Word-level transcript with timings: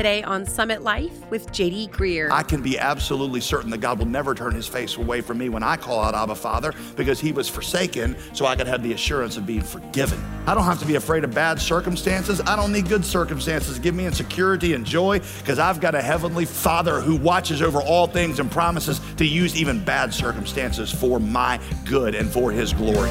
today 0.00 0.22
on 0.22 0.46
Summit 0.46 0.80
Life 0.80 1.28
with 1.28 1.52
JD 1.52 1.90
Greear. 1.90 2.30
I 2.30 2.42
can 2.42 2.62
be 2.62 2.78
absolutely 2.78 3.42
certain 3.42 3.68
that 3.68 3.82
God 3.82 3.98
will 3.98 4.06
never 4.06 4.34
turn 4.34 4.54
his 4.54 4.66
face 4.66 4.96
away 4.96 5.20
from 5.20 5.36
me 5.36 5.50
when 5.50 5.62
I 5.62 5.76
call 5.76 6.00
out 6.00 6.14
Abba 6.14 6.36
Father 6.36 6.72
because 6.96 7.20
he 7.20 7.32
was 7.32 7.50
forsaken 7.50 8.16
so 8.32 8.46
I 8.46 8.56
could 8.56 8.66
have 8.66 8.82
the 8.82 8.94
assurance 8.94 9.36
of 9.36 9.44
being 9.44 9.60
forgiven. 9.60 10.18
I 10.46 10.54
don't 10.54 10.64
have 10.64 10.78
to 10.78 10.86
be 10.86 10.94
afraid 10.94 11.22
of 11.22 11.34
bad 11.34 11.60
circumstances. 11.60 12.40
I 12.40 12.56
don't 12.56 12.72
need 12.72 12.88
good 12.88 13.04
circumstances 13.04 13.74
to 13.76 13.80
give 13.82 13.94
me 13.94 14.06
insecurity 14.06 14.72
and 14.72 14.86
joy 14.86 15.20
because 15.40 15.58
I've 15.58 15.82
got 15.82 15.94
a 15.94 16.00
heavenly 16.00 16.46
Father 16.46 17.02
who 17.02 17.16
watches 17.16 17.60
over 17.60 17.82
all 17.82 18.06
things 18.06 18.40
and 18.40 18.50
promises 18.50 19.02
to 19.18 19.26
use 19.26 19.54
even 19.54 19.84
bad 19.84 20.14
circumstances 20.14 20.90
for 20.90 21.20
my 21.20 21.60
good 21.84 22.14
and 22.14 22.30
for 22.30 22.50
his 22.50 22.72
glory. 22.72 23.10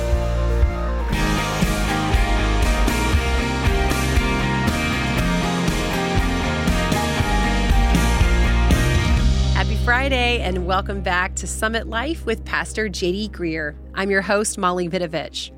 Friday, 9.99 10.39
and 10.39 10.65
welcome 10.65 11.01
back 11.01 11.35
to 11.35 11.45
Summit 11.45 11.87
Life 11.89 12.25
with 12.25 12.45
Pastor 12.45 12.87
JD 12.87 13.31
Greear. 13.31 13.75
I'm 13.93 14.09
your 14.09 14.21
host, 14.21 14.57
Molly 14.57 14.87
Vidovich. 14.87 15.51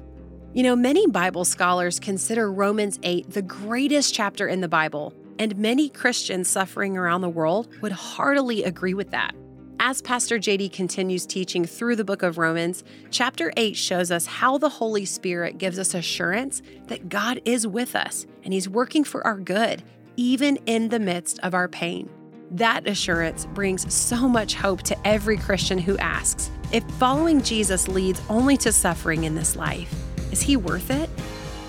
You 0.55 0.63
know, 0.63 0.75
many 0.75 1.05
Bible 1.05 1.45
scholars 1.45 1.99
consider 1.99 2.51
Romans 2.51 2.99
8 3.03 3.29
the 3.29 3.43
greatest 3.43 4.15
chapter 4.15 4.47
in 4.47 4.61
the 4.61 4.67
Bible, 4.67 5.13
and 5.37 5.55
many 5.57 5.89
Christians 5.89 6.47
suffering 6.47 6.97
around 6.97 7.21
the 7.21 7.29
world 7.29 7.67
would 7.83 7.91
heartily 7.91 8.63
agree 8.63 8.95
with 8.95 9.11
that. 9.11 9.35
As 9.79 10.01
Pastor 10.01 10.39
JD 10.39 10.73
continues 10.73 11.27
teaching 11.27 11.63
through 11.63 11.95
the 11.95 12.03
book 12.03 12.23
of 12.23 12.39
Romans, 12.39 12.83
chapter 13.11 13.53
8 13.57 13.77
shows 13.77 14.09
us 14.09 14.25
how 14.25 14.57
the 14.57 14.69
Holy 14.69 15.05
Spirit 15.05 15.59
gives 15.59 15.77
us 15.77 15.93
assurance 15.93 16.63
that 16.87 17.09
God 17.09 17.39
is 17.45 17.67
with 17.67 17.95
us 17.95 18.25
and 18.43 18.55
He's 18.55 18.67
working 18.67 19.03
for 19.03 19.23
our 19.23 19.37
good, 19.37 19.83
even 20.17 20.57
in 20.65 20.89
the 20.89 20.99
midst 20.99 21.37
of 21.43 21.53
our 21.53 21.67
pain. 21.67 22.09
That 22.55 22.85
assurance 22.85 23.45
brings 23.45 23.93
so 23.93 24.27
much 24.27 24.55
hope 24.55 24.81
to 24.83 25.07
every 25.07 25.37
Christian 25.37 25.77
who 25.77 25.98
asks 25.99 26.51
if 26.73 26.84
following 26.99 27.41
Jesus 27.41 27.87
leads 27.87 28.21
only 28.29 28.57
to 28.57 28.73
suffering 28.73 29.23
in 29.23 29.35
this 29.35 29.55
life, 29.55 29.89
is 30.34 30.41
he 30.41 30.57
worth 30.57 30.91
it? 30.91 31.09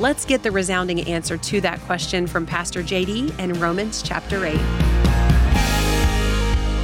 Let's 0.00 0.24
get 0.24 0.42
the 0.42 0.50
resounding 0.50 1.02
answer 1.02 1.36
to 1.36 1.60
that 1.60 1.78
question 1.82 2.26
from 2.26 2.46
Pastor 2.46 2.82
JD 2.82 3.38
in 3.38 3.52
Romans 3.60 4.02
chapter 4.02 4.44
8. 4.44 4.54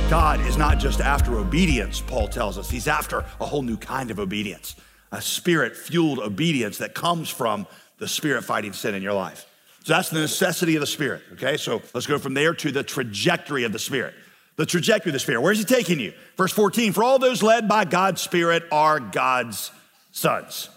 God 0.08 0.40
is 0.42 0.56
not 0.56 0.78
just 0.78 1.00
after 1.00 1.36
obedience, 1.36 2.00
Paul 2.00 2.28
tells 2.28 2.56
us. 2.56 2.70
He's 2.70 2.86
after 2.86 3.24
a 3.40 3.46
whole 3.46 3.62
new 3.62 3.76
kind 3.76 4.12
of 4.12 4.20
obedience, 4.20 4.76
a 5.10 5.20
spirit 5.20 5.76
fueled 5.76 6.20
obedience 6.20 6.78
that 6.78 6.94
comes 6.94 7.30
from 7.30 7.66
the 7.98 8.06
spirit 8.06 8.44
fighting 8.44 8.72
sin 8.72 8.94
in 8.94 9.02
your 9.02 9.14
life. 9.14 9.47
So 9.88 9.94
that's 9.94 10.10
the 10.10 10.20
necessity 10.20 10.76
of 10.76 10.82
the 10.82 10.86
Spirit, 10.86 11.22
okay? 11.32 11.56
So 11.56 11.80
let's 11.94 12.06
go 12.06 12.18
from 12.18 12.34
there 12.34 12.52
to 12.52 12.70
the 12.70 12.82
trajectory 12.82 13.64
of 13.64 13.72
the 13.72 13.78
Spirit. 13.78 14.12
The 14.56 14.66
trajectory 14.66 15.08
of 15.08 15.14
the 15.14 15.18
Spirit. 15.18 15.40
Where's 15.40 15.60
He 15.60 15.64
taking 15.64 15.98
you? 15.98 16.12
Verse 16.36 16.52
14 16.52 16.92
For 16.92 17.02
all 17.02 17.18
those 17.18 17.42
led 17.42 17.70
by 17.70 17.86
God's 17.86 18.20
Spirit 18.20 18.64
are 18.70 19.00
God's 19.00 19.70
sons. 20.12 20.68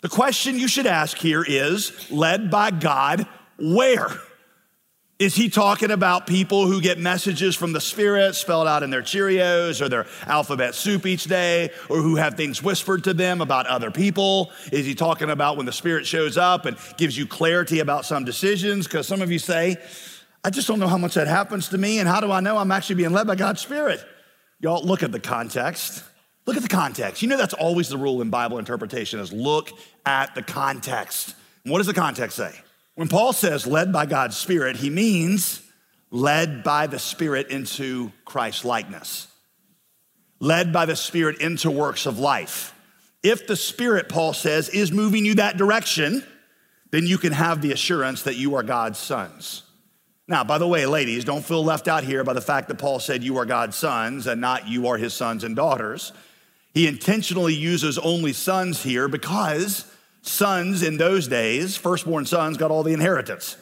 The 0.00 0.08
question 0.08 0.58
you 0.58 0.66
should 0.66 0.88
ask 0.88 1.16
here 1.16 1.44
is 1.46 2.10
led 2.10 2.50
by 2.50 2.72
God, 2.72 3.28
where? 3.60 4.08
Is 5.18 5.34
he 5.34 5.48
talking 5.48 5.90
about 5.90 6.28
people 6.28 6.68
who 6.68 6.80
get 6.80 6.96
messages 6.96 7.56
from 7.56 7.72
the 7.72 7.80
Spirit 7.80 8.36
spelled 8.36 8.68
out 8.68 8.84
in 8.84 8.90
their 8.90 9.02
Cheerios 9.02 9.80
or 9.80 9.88
their 9.88 10.06
alphabet 10.26 10.76
soup 10.76 11.06
each 11.06 11.24
day, 11.24 11.70
or 11.88 11.96
who 11.96 12.14
have 12.14 12.36
things 12.36 12.62
whispered 12.62 13.02
to 13.02 13.14
them 13.14 13.40
about 13.40 13.66
other 13.66 13.90
people? 13.90 14.52
Is 14.70 14.86
he 14.86 14.94
talking 14.94 15.28
about 15.28 15.56
when 15.56 15.66
the 15.66 15.72
Spirit 15.72 16.06
shows 16.06 16.36
up 16.36 16.66
and 16.66 16.76
gives 16.98 17.18
you 17.18 17.26
clarity 17.26 17.80
about 17.80 18.04
some 18.04 18.24
decisions? 18.24 18.86
Because 18.86 19.08
some 19.08 19.20
of 19.20 19.32
you 19.32 19.40
say, 19.40 19.78
I 20.44 20.50
just 20.50 20.68
don't 20.68 20.78
know 20.78 20.86
how 20.86 20.98
much 20.98 21.14
that 21.14 21.26
happens 21.26 21.68
to 21.70 21.78
me, 21.78 21.98
and 21.98 22.08
how 22.08 22.20
do 22.20 22.30
I 22.30 22.38
know 22.38 22.56
I'm 22.56 22.70
actually 22.70 22.94
being 22.94 23.12
led 23.12 23.26
by 23.26 23.34
God's 23.34 23.60
Spirit? 23.60 24.04
Y'all, 24.60 24.84
look 24.84 25.02
at 25.02 25.10
the 25.10 25.18
context. 25.18 26.04
Look 26.46 26.56
at 26.56 26.62
the 26.62 26.68
context. 26.68 27.22
You 27.22 27.28
know 27.28 27.36
that's 27.36 27.54
always 27.54 27.88
the 27.88 27.98
rule 27.98 28.22
in 28.22 28.30
Bible 28.30 28.58
interpretation 28.58 29.18
is 29.18 29.32
look 29.32 29.70
at 30.06 30.36
the 30.36 30.42
context. 30.44 31.34
What 31.64 31.78
does 31.78 31.88
the 31.88 31.94
context 31.94 32.36
say? 32.36 32.54
When 32.98 33.06
Paul 33.06 33.32
says 33.32 33.64
led 33.64 33.92
by 33.92 34.06
God's 34.06 34.36
Spirit, 34.36 34.74
he 34.74 34.90
means 34.90 35.62
led 36.10 36.64
by 36.64 36.88
the 36.88 36.98
Spirit 36.98 37.48
into 37.48 38.10
Christ 38.24 38.64
likeness, 38.64 39.28
led 40.40 40.72
by 40.72 40.84
the 40.84 40.96
Spirit 40.96 41.40
into 41.40 41.70
works 41.70 42.06
of 42.06 42.18
life. 42.18 42.74
If 43.22 43.46
the 43.46 43.54
Spirit, 43.54 44.08
Paul 44.08 44.32
says, 44.32 44.68
is 44.70 44.90
moving 44.90 45.24
you 45.24 45.36
that 45.36 45.56
direction, 45.56 46.26
then 46.90 47.06
you 47.06 47.18
can 47.18 47.32
have 47.32 47.62
the 47.62 47.70
assurance 47.70 48.24
that 48.24 48.34
you 48.34 48.56
are 48.56 48.64
God's 48.64 48.98
sons. 48.98 49.62
Now, 50.26 50.42
by 50.42 50.58
the 50.58 50.66
way, 50.66 50.84
ladies, 50.84 51.24
don't 51.24 51.44
feel 51.44 51.62
left 51.62 51.86
out 51.86 52.02
here 52.02 52.24
by 52.24 52.32
the 52.32 52.40
fact 52.40 52.66
that 52.66 52.78
Paul 52.78 52.98
said 52.98 53.22
you 53.22 53.38
are 53.38 53.46
God's 53.46 53.76
sons 53.76 54.26
and 54.26 54.40
not 54.40 54.66
you 54.66 54.88
are 54.88 54.96
his 54.96 55.14
sons 55.14 55.44
and 55.44 55.54
daughters. 55.54 56.10
He 56.74 56.88
intentionally 56.88 57.54
uses 57.54 57.96
only 57.96 58.32
sons 58.32 58.82
here 58.82 59.06
because 59.06 59.84
sons 60.22 60.82
in 60.82 60.96
those 60.96 61.28
days, 61.28 61.76
firstborn 61.76 62.26
sons, 62.26 62.56
got 62.56 62.70
all 62.70 62.82
the 62.82 62.92
inheritance. 62.92 63.56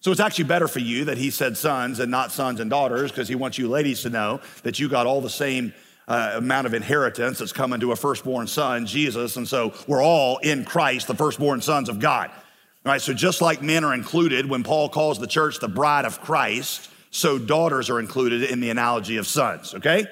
So 0.00 0.10
it's 0.10 0.20
actually 0.20 0.44
better 0.44 0.68
for 0.68 0.80
you 0.80 1.06
that 1.06 1.16
he 1.16 1.30
said 1.30 1.56
sons 1.56 1.98
and 1.98 2.10
not 2.10 2.30
sons 2.30 2.60
and 2.60 2.68
daughters 2.68 3.10
because 3.10 3.26
he 3.26 3.34
wants 3.34 3.56
you 3.56 3.68
ladies 3.68 4.02
to 4.02 4.10
know 4.10 4.40
that 4.62 4.78
you 4.78 4.88
got 4.88 5.06
all 5.06 5.22
the 5.22 5.30
same 5.30 5.72
uh, 6.06 6.32
amount 6.34 6.66
of 6.66 6.74
inheritance 6.74 7.38
that's 7.38 7.52
coming 7.52 7.80
to 7.80 7.92
a 7.92 7.96
firstborn 7.96 8.46
son, 8.46 8.84
Jesus. 8.84 9.36
And 9.36 9.48
so 9.48 9.72
we're 9.86 10.02
all 10.02 10.38
in 10.38 10.64
Christ, 10.64 11.06
the 11.06 11.14
firstborn 11.14 11.62
sons 11.62 11.88
of 11.88 12.00
God. 12.00 12.30
All 12.30 12.92
right, 12.92 13.00
so 13.00 13.14
just 13.14 13.40
like 13.40 13.62
men 13.62 13.82
are 13.82 13.94
included 13.94 14.46
when 14.46 14.62
Paul 14.62 14.90
calls 14.90 15.18
the 15.18 15.26
church 15.26 15.58
the 15.58 15.68
bride 15.68 16.04
of 16.04 16.20
Christ, 16.20 16.90
so 17.10 17.38
daughters 17.38 17.88
are 17.88 17.98
included 17.98 18.42
in 18.42 18.60
the 18.60 18.68
analogy 18.68 19.16
of 19.16 19.26
sons, 19.26 19.74
okay? 19.74 20.04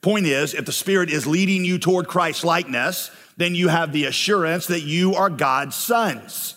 Point 0.00 0.26
is, 0.26 0.54
if 0.54 0.64
the 0.64 0.72
Spirit 0.72 1.10
is 1.10 1.26
leading 1.26 1.64
you 1.64 1.78
toward 1.78 2.08
Christ 2.08 2.42
likeness, 2.42 3.12
then 3.36 3.54
you 3.54 3.68
have 3.68 3.92
the 3.92 4.06
assurance 4.06 4.66
that 4.66 4.82
you 4.82 5.14
are 5.14 5.30
God's 5.30 5.76
sons. 5.76 6.56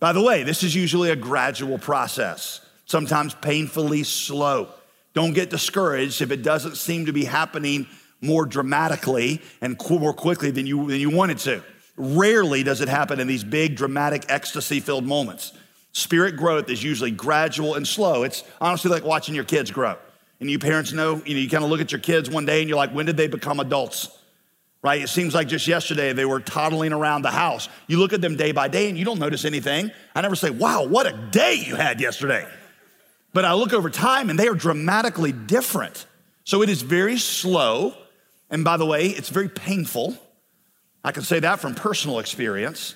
By 0.00 0.12
the 0.12 0.22
way, 0.22 0.42
this 0.42 0.62
is 0.62 0.74
usually 0.74 1.10
a 1.10 1.16
gradual 1.16 1.78
process, 1.78 2.60
sometimes 2.86 3.34
painfully 3.34 4.04
slow. 4.04 4.68
Don't 5.14 5.34
get 5.34 5.50
discouraged 5.50 6.22
if 6.22 6.30
it 6.30 6.42
doesn't 6.42 6.76
seem 6.76 7.06
to 7.06 7.12
be 7.12 7.24
happening 7.24 7.86
more 8.20 8.46
dramatically 8.46 9.42
and 9.60 9.76
more 9.90 10.12
quickly 10.12 10.50
than 10.50 10.66
you, 10.66 10.86
than 10.88 11.00
you 11.00 11.10
wanted 11.10 11.38
to. 11.38 11.62
Rarely 11.96 12.62
does 12.62 12.80
it 12.80 12.88
happen 12.88 13.18
in 13.18 13.26
these 13.26 13.42
big, 13.42 13.76
dramatic, 13.76 14.24
ecstasy 14.28 14.80
filled 14.80 15.04
moments. 15.04 15.52
Spirit 15.92 16.36
growth 16.36 16.70
is 16.70 16.82
usually 16.82 17.10
gradual 17.10 17.74
and 17.74 17.86
slow. 17.86 18.22
It's 18.22 18.44
honestly 18.60 18.90
like 18.90 19.04
watching 19.04 19.34
your 19.34 19.44
kids 19.44 19.70
grow. 19.70 19.96
And 20.40 20.48
you 20.48 20.58
parents 20.60 20.92
know, 20.92 21.20
you 21.26 21.34
know, 21.34 21.40
you 21.40 21.48
kind 21.48 21.64
of 21.64 21.70
look 21.70 21.80
at 21.80 21.90
your 21.90 22.00
kids 22.00 22.30
one 22.30 22.46
day 22.46 22.60
and 22.60 22.68
you're 22.68 22.78
like, 22.78 22.92
when 22.92 23.06
did 23.06 23.16
they 23.16 23.26
become 23.26 23.58
adults? 23.58 24.17
Right? 24.88 25.02
It 25.02 25.08
seems 25.08 25.34
like 25.34 25.48
just 25.48 25.68
yesterday 25.68 26.14
they 26.14 26.24
were 26.24 26.40
toddling 26.40 26.94
around 26.94 27.20
the 27.20 27.30
house. 27.30 27.68
You 27.88 27.98
look 27.98 28.14
at 28.14 28.22
them 28.22 28.36
day 28.36 28.52
by 28.52 28.68
day 28.68 28.88
and 28.88 28.96
you 28.96 29.04
don't 29.04 29.18
notice 29.18 29.44
anything. 29.44 29.90
I 30.14 30.22
never 30.22 30.34
say, 30.34 30.48
wow, 30.48 30.86
what 30.86 31.06
a 31.06 31.12
day 31.12 31.62
you 31.66 31.76
had 31.76 32.00
yesterday. 32.00 32.48
But 33.34 33.44
I 33.44 33.52
look 33.52 33.74
over 33.74 33.90
time 33.90 34.30
and 34.30 34.38
they 34.38 34.48
are 34.48 34.54
dramatically 34.54 35.30
different. 35.30 36.06
So 36.44 36.62
it 36.62 36.70
is 36.70 36.80
very 36.80 37.18
slow. 37.18 37.92
And 38.48 38.64
by 38.64 38.78
the 38.78 38.86
way, 38.86 39.08
it's 39.08 39.28
very 39.28 39.50
painful. 39.50 40.16
I 41.04 41.12
can 41.12 41.22
say 41.22 41.38
that 41.40 41.60
from 41.60 41.74
personal 41.74 42.18
experience. 42.18 42.94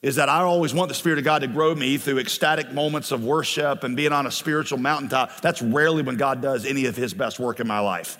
Is 0.00 0.16
that 0.16 0.30
I 0.30 0.40
always 0.40 0.72
want 0.72 0.88
the 0.88 0.94
Spirit 0.94 1.18
of 1.18 1.24
God 1.24 1.40
to 1.40 1.48
grow 1.48 1.74
me 1.74 1.98
through 1.98 2.18
ecstatic 2.18 2.72
moments 2.72 3.10
of 3.10 3.24
worship 3.24 3.84
and 3.84 3.94
being 3.94 4.12
on 4.12 4.26
a 4.26 4.30
spiritual 4.30 4.78
mountaintop. 4.78 5.42
That's 5.42 5.60
rarely 5.60 6.02
when 6.02 6.16
God 6.16 6.40
does 6.40 6.64
any 6.64 6.86
of 6.86 6.96
His 6.96 7.12
best 7.12 7.38
work 7.38 7.60
in 7.60 7.66
my 7.66 7.80
life. 7.80 8.16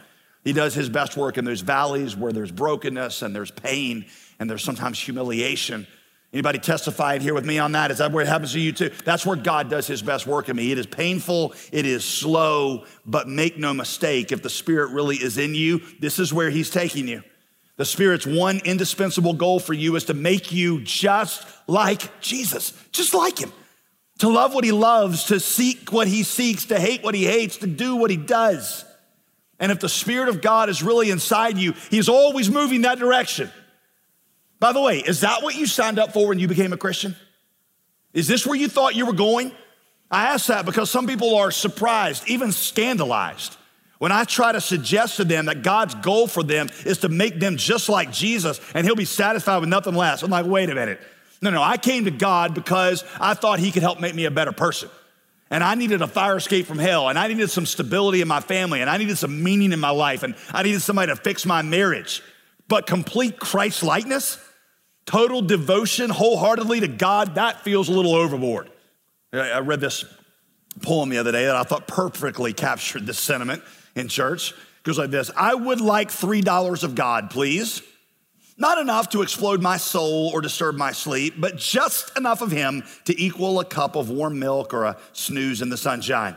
He 0.46 0.52
does 0.52 0.74
his 0.74 0.88
best 0.88 1.16
work 1.16 1.38
in 1.38 1.44
those 1.44 1.62
valleys 1.62 2.14
where 2.14 2.32
there's 2.32 2.52
brokenness 2.52 3.22
and 3.22 3.34
there's 3.34 3.50
pain 3.50 4.06
and 4.38 4.48
there's 4.48 4.62
sometimes 4.62 4.96
humiliation. 5.00 5.88
Anybody 6.32 6.60
testifying 6.60 7.20
here 7.20 7.34
with 7.34 7.44
me 7.44 7.58
on 7.58 7.72
that? 7.72 7.90
Is 7.90 7.98
that 7.98 8.12
where 8.12 8.22
it 8.22 8.28
happens 8.28 8.52
to 8.52 8.60
you 8.60 8.70
too? 8.70 8.90
That's 9.04 9.26
where 9.26 9.34
God 9.34 9.68
does 9.68 9.88
his 9.88 10.02
best 10.02 10.24
work 10.24 10.48
in 10.48 10.54
me. 10.54 10.70
It 10.70 10.78
is 10.78 10.86
painful, 10.86 11.52
it 11.72 11.84
is 11.84 12.04
slow, 12.04 12.84
but 13.04 13.26
make 13.26 13.58
no 13.58 13.74
mistake, 13.74 14.30
if 14.30 14.40
the 14.40 14.48
Spirit 14.48 14.92
really 14.92 15.16
is 15.16 15.36
in 15.36 15.56
you, 15.56 15.80
this 15.98 16.20
is 16.20 16.32
where 16.32 16.48
he's 16.48 16.70
taking 16.70 17.08
you. 17.08 17.24
The 17.76 17.84
Spirit's 17.84 18.24
one 18.24 18.60
indispensable 18.64 19.32
goal 19.32 19.58
for 19.58 19.74
you 19.74 19.96
is 19.96 20.04
to 20.04 20.14
make 20.14 20.52
you 20.52 20.80
just 20.80 21.44
like 21.66 22.20
Jesus, 22.20 22.72
just 22.92 23.14
like 23.14 23.40
him. 23.40 23.52
To 24.20 24.28
love 24.28 24.54
what 24.54 24.62
he 24.62 24.70
loves, 24.70 25.24
to 25.24 25.40
seek 25.40 25.92
what 25.92 26.06
he 26.06 26.22
seeks, 26.22 26.66
to 26.66 26.78
hate 26.78 27.02
what 27.02 27.16
he 27.16 27.24
hates, 27.24 27.56
to 27.56 27.66
do 27.66 27.96
what 27.96 28.12
he 28.12 28.16
does. 28.16 28.84
And 29.58 29.72
if 29.72 29.80
the 29.80 29.88
Spirit 29.88 30.28
of 30.28 30.40
God 30.42 30.68
is 30.68 30.82
really 30.82 31.10
inside 31.10 31.56
you, 31.58 31.74
He's 31.90 32.08
always 32.08 32.50
moving 32.50 32.82
that 32.82 32.98
direction. 32.98 33.50
By 34.58 34.72
the 34.72 34.80
way, 34.80 34.98
is 34.98 35.20
that 35.20 35.42
what 35.42 35.54
you 35.54 35.66
signed 35.66 35.98
up 35.98 36.12
for 36.12 36.28
when 36.28 36.38
you 36.38 36.48
became 36.48 36.72
a 36.72 36.76
Christian? 36.76 37.16
Is 38.12 38.26
this 38.26 38.46
where 38.46 38.56
you 38.56 38.68
thought 38.68 38.94
you 38.94 39.06
were 39.06 39.12
going? 39.12 39.52
I 40.10 40.28
ask 40.34 40.46
that 40.46 40.64
because 40.64 40.90
some 40.90 41.06
people 41.06 41.36
are 41.36 41.50
surprised, 41.50 42.28
even 42.28 42.52
scandalized, 42.52 43.56
when 43.98 44.12
I 44.12 44.24
try 44.24 44.52
to 44.52 44.60
suggest 44.60 45.16
to 45.16 45.24
them 45.24 45.46
that 45.46 45.62
God's 45.62 45.94
goal 45.96 46.26
for 46.26 46.42
them 46.42 46.68
is 46.84 46.98
to 46.98 47.08
make 47.08 47.40
them 47.40 47.56
just 47.56 47.88
like 47.88 48.12
Jesus 48.12 48.60
and 48.74 48.86
He'll 48.86 48.94
be 48.94 49.04
satisfied 49.04 49.58
with 49.58 49.68
nothing 49.68 49.94
less. 49.94 50.22
I'm 50.22 50.30
like, 50.30 50.46
wait 50.46 50.70
a 50.70 50.74
minute. 50.74 51.00
No, 51.42 51.50
no, 51.50 51.62
I 51.62 51.76
came 51.76 52.04
to 52.04 52.10
God 52.10 52.54
because 52.54 53.04
I 53.20 53.34
thought 53.34 53.58
He 53.58 53.72
could 53.72 53.82
help 53.82 54.00
make 54.00 54.14
me 54.14 54.24
a 54.26 54.30
better 54.30 54.52
person. 54.52 54.90
And 55.50 55.62
I 55.62 55.74
needed 55.74 56.02
a 56.02 56.06
fire 56.06 56.36
escape 56.36 56.66
from 56.66 56.78
hell, 56.78 57.08
and 57.08 57.18
I 57.18 57.28
needed 57.28 57.50
some 57.50 57.66
stability 57.66 58.20
in 58.20 58.28
my 58.28 58.40
family, 58.40 58.80
and 58.80 58.90
I 58.90 58.96
needed 58.96 59.18
some 59.18 59.42
meaning 59.42 59.72
in 59.72 59.80
my 59.80 59.90
life, 59.90 60.22
and 60.22 60.34
I 60.52 60.62
needed 60.62 60.82
somebody 60.82 61.12
to 61.12 61.16
fix 61.16 61.46
my 61.46 61.62
marriage. 61.62 62.22
But 62.68 62.86
complete 62.86 63.38
Christ 63.38 63.82
likeness, 63.82 64.38
total 65.04 65.40
devotion 65.42 66.10
wholeheartedly 66.10 66.80
to 66.80 66.88
God, 66.88 67.36
that 67.36 67.62
feels 67.62 67.88
a 67.88 67.92
little 67.92 68.14
overboard. 68.14 68.70
I 69.32 69.60
read 69.60 69.80
this 69.80 70.04
poem 70.82 71.08
the 71.10 71.18
other 71.18 71.32
day 71.32 71.46
that 71.46 71.56
I 71.56 71.62
thought 71.62 71.86
perfectly 71.86 72.52
captured 72.52 73.06
this 73.06 73.18
sentiment 73.18 73.62
in 73.94 74.08
church. 74.08 74.50
It 74.50 74.82
goes 74.82 74.98
like 74.98 75.10
this 75.10 75.30
I 75.36 75.54
would 75.54 75.80
like 75.80 76.10
$3 76.10 76.84
of 76.84 76.94
God, 76.94 77.30
please. 77.30 77.82
Not 78.58 78.78
enough 78.78 79.10
to 79.10 79.20
explode 79.20 79.60
my 79.60 79.76
soul 79.76 80.30
or 80.32 80.40
disturb 80.40 80.76
my 80.76 80.92
sleep, 80.92 81.34
but 81.38 81.56
just 81.56 82.16
enough 82.16 82.40
of 82.40 82.50
him 82.50 82.84
to 83.04 83.20
equal 83.20 83.60
a 83.60 83.64
cup 83.64 83.96
of 83.96 84.08
warm 84.08 84.38
milk 84.38 84.72
or 84.72 84.84
a 84.84 84.96
snooze 85.12 85.60
in 85.60 85.68
the 85.68 85.76
sunshine. 85.76 86.36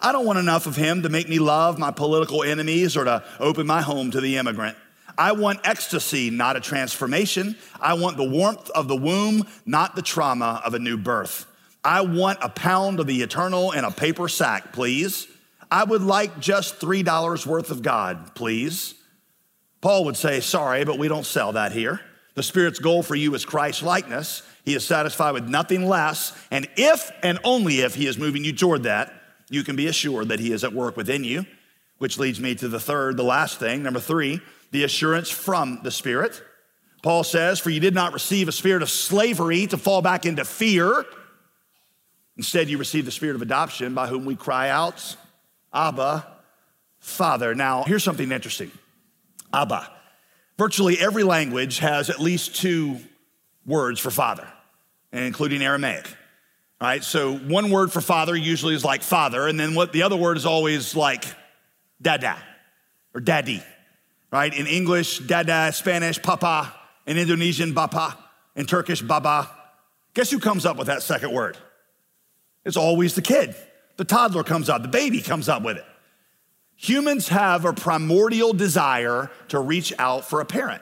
I 0.00 0.12
don't 0.12 0.24
want 0.24 0.38
enough 0.38 0.66
of 0.66 0.76
him 0.76 1.02
to 1.02 1.10
make 1.10 1.28
me 1.28 1.38
love 1.38 1.78
my 1.78 1.90
political 1.90 2.42
enemies 2.42 2.96
or 2.96 3.04
to 3.04 3.22
open 3.38 3.66
my 3.66 3.82
home 3.82 4.10
to 4.12 4.20
the 4.22 4.38
immigrant. 4.38 4.76
I 5.18 5.32
want 5.32 5.60
ecstasy, 5.64 6.30
not 6.30 6.56
a 6.56 6.60
transformation. 6.60 7.56
I 7.78 7.92
want 7.92 8.16
the 8.16 8.24
warmth 8.24 8.70
of 8.70 8.88
the 8.88 8.96
womb, 8.96 9.46
not 9.66 9.94
the 9.94 10.02
trauma 10.02 10.62
of 10.64 10.72
a 10.72 10.78
new 10.78 10.96
birth. 10.96 11.44
I 11.84 12.00
want 12.00 12.38
a 12.40 12.48
pound 12.48 13.00
of 13.00 13.06
the 13.06 13.20
eternal 13.20 13.72
in 13.72 13.84
a 13.84 13.90
paper 13.90 14.28
sack, 14.28 14.72
please. 14.72 15.26
I 15.70 15.84
would 15.84 16.02
like 16.02 16.40
just 16.40 16.80
$3 16.80 17.44
worth 17.44 17.70
of 17.70 17.82
God, 17.82 18.34
please. 18.34 18.94
Paul 19.80 20.04
would 20.04 20.16
say, 20.16 20.40
Sorry, 20.40 20.84
but 20.84 20.98
we 20.98 21.08
don't 21.08 21.26
sell 21.26 21.52
that 21.52 21.72
here. 21.72 22.00
The 22.34 22.42
Spirit's 22.42 22.78
goal 22.78 23.02
for 23.02 23.14
you 23.14 23.34
is 23.34 23.44
Christ 23.44 23.82
likeness. 23.82 24.42
He 24.64 24.74
is 24.74 24.84
satisfied 24.84 25.32
with 25.32 25.48
nothing 25.48 25.86
less. 25.86 26.36
And 26.50 26.68
if 26.76 27.10
and 27.22 27.38
only 27.44 27.80
if 27.80 27.94
He 27.94 28.06
is 28.06 28.18
moving 28.18 28.44
you 28.44 28.52
toward 28.52 28.84
that, 28.84 29.12
you 29.48 29.64
can 29.64 29.76
be 29.76 29.86
assured 29.86 30.28
that 30.28 30.40
He 30.40 30.52
is 30.52 30.64
at 30.64 30.72
work 30.72 30.96
within 30.96 31.24
you, 31.24 31.44
which 31.98 32.18
leads 32.18 32.40
me 32.40 32.54
to 32.56 32.68
the 32.68 32.80
third, 32.80 33.16
the 33.16 33.24
last 33.24 33.58
thing. 33.58 33.82
Number 33.82 34.00
three, 34.00 34.40
the 34.70 34.84
assurance 34.84 35.30
from 35.30 35.80
the 35.82 35.90
Spirit. 35.90 36.40
Paul 37.02 37.24
says, 37.24 37.58
For 37.58 37.70
you 37.70 37.80
did 37.80 37.94
not 37.94 38.12
receive 38.12 38.48
a 38.48 38.52
spirit 38.52 38.82
of 38.82 38.90
slavery 38.90 39.66
to 39.68 39.78
fall 39.78 40.02
back 40.02 40.26
into 40.26 40.44
fear. 40.44 41.04
Instead, 42.36 42.68
you 42.68 42.78
received 42.78 43.06
the 43.06 43.12
spirit 43.12 43.36
of 43.36 43.42
adoption 43.42 43.94
by 43.94 44.06
whom 44.06 44.24
we 44.24 44.36
cry 44.36 44.68
out, 44.68 45.16
Abba, 45.72 46.26
Father. 46.98 47.54
Now, 47.54 47.84
here's 47.84 48.04
something 48.04 48.30
interesting. 48.30 48.70
Abba. 49.52 49.90
Virtually 50.58 50.98
every 50.98 51.22
language 51.22 51.78
has 51.78 52.10
at 52.10 52.20
least 52.20 52.56
two 52.56 52.98
words 53.66 53.98
for 53.98 54.10
father, 54.10 54.46
including 55.12 55.62
Aramaic. 55.62 56.06
All 56.80 56.88
right, 56.88 57.04
so 57.04 57.36
one 57.36 57.70
word 57.70 57.92
for 57.92 58.00
father 58.00 58.34
usually 58.34 58.74
is 58.74 58.84
like 58.84 59.02
father, 59.02 59.46
and 59.46 59.60
then 59.60 59.74
what 59.74 59.92
the 59.92 60.02
other 60.02 60.16
word 60.16 60.36
is 60.36 60.46
always 60.46 60.96
like 60.96 61.24
dada 62.00 62.38
or 63.14 63.20
daddy. 63.20 63.62
Right? 64.30 64.54
In 64.54 64.66
English, 64.66 65.18
dada, 65.20 65.72
Spanish, 65.72 66.22
papa, 66.22 66.72
in 67.06 67.18
Indonesian, 67.18 67.74
bapa, 67.74 68.16
in 68.54 68.64
Turkish, 68.64 69.02
baba. 69.02 69.50
Guess 70.14 70.30
who 70.30 70.38
comes 70.38 70.64
up 70.64 70.76
with 70.76 70.86
that 70.86 71.02
second 71.02 71.32
word? 71.32 71.56
It's 72.64 72.76
always 72.76 73.14
the 73.14 73.22
kid. 73.22 73.54
The 73.96 74.04
toddler 74.04 74.44
comes 74.44 74.68
up, 74.68 74.82
the 74.82 74.88
baby 74.88 75.20
comes 75.20 75.48
up 75.48 75.62
with 75.62 75.78
it. 75.78 75.84
Humans 76.82 77.28
have 77.28 77.66
a 77.66 77.74
primordial 77.74 78.54
desire 78.54 79.30
to 79.48 79.60
reach 79.60 79.92
out 79.98 80.24
for 80.24 80.40
a 80.40 80.46
parent. 80.46 80.80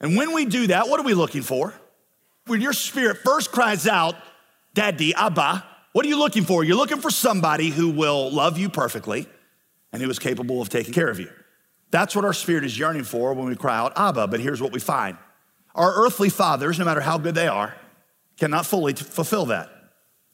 And 0.00 0.16
when 0.16 0.34
we 0.34 0.44
do 0.44 0.66
that, 0.66 0.88
what 0.88 0.98
are 0.98 1.04
we 1.04 1.14
looking 1.14 1.42
for? 1.42 1.72
When 2.46 2.60
your 2.60 2.72
spirit 2.72 3.18
first 3.18 3.52
cries 3.52 3.86
out, 3.86 4.16
Daddy, 4.74 5.14
Abba, 5.14 5.64
what 5.92 6.04
are 6.04 6.08
you 6.08 6.18
looking 6.18 6.42
for? 6.42 6.64
You're 6.64 6.76
looking 6.76 7.00
for 7.00 7.12
somebody 7.12 7.70
who 7.70 7.90
will 7.90 8.32
love 8.32 8.58
you 8.58 8.68
perfectly 8.68 9.28
and 9.92 10.02
who 10.02 10.10
is 10.10 10.18
capable 10.18 10.60
of 10.60 10.68
taking 10.68 10.92
care 10.92 11.08
of 11.08 11.20
you. 11.20 11.30
That's 11.92 12.16
what 12.16 12.24
our 12.24 12.32
spirit 12.32 12.64
is 12.64 12.76
yearning 12.76 13.04
for 13.04 13.34
when 13.34 13.46
we 13.46 13.54
cry 13.54 13.78
out, 13.78 13.92
Abba. 13.96 14.26
But 14.26 14.40
here's 14.40 14.60
what 14.60 14.72
we 14.72 14.80
find 14.80 15.16
our 15.76 15.94
earthly 15.94 16.28
fathers, 16.28 16.76
no 16.76 16.84
matter 16.84 17.02
how 17.02 17.18
good 17.18 17.36
they 17.36 17.46
are, 17.46 17.72
cannot 18.36 18.66
fully 18.66 18.94
fulfill 18.94 19.46
that. 19.46 19.70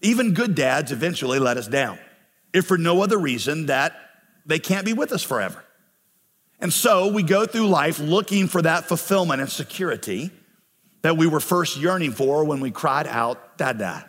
Even 0.00 0.32
good 0.32 0.54
dads 0.54 0.90
eventually 0.90 1.38
let 1.38 1.58
us 1.58 1.68
down, 1.68 1.98
if 2.54 2.64
for 2.64 2.78
no 2.78 3.02
other 3.02 3.18
reason 3.18 3.66
that 3.66 4.03
they 4.46 4.58
can't 4.58 4.84
be 4.84 4.92
with 4.92 5.12
us 5.12 5.22
forever. 5.22 5.64
And 6.60 6.72
so 6.72 7.08
we 7.08 7.22
go 7.22 7.46
through 7.46 7.66
life 7.68 7.98
looking 7.98 8.46
for 8.46 8.62
that 8.62 8.84
fulfillment 8.84 9.40
and 9.40 9.50
security 9.50 10.30
that 11.02 11.16
we 11.16 11.26
were 11.26 11.40
first 11.40 11.76
yearning 11.76 12.12
for 12.12 12.44
when 12.44 12.60
we 12.60 12.70
cried 12.70 13.06
out, 13.06 13.58
Dada. 13.58 14.08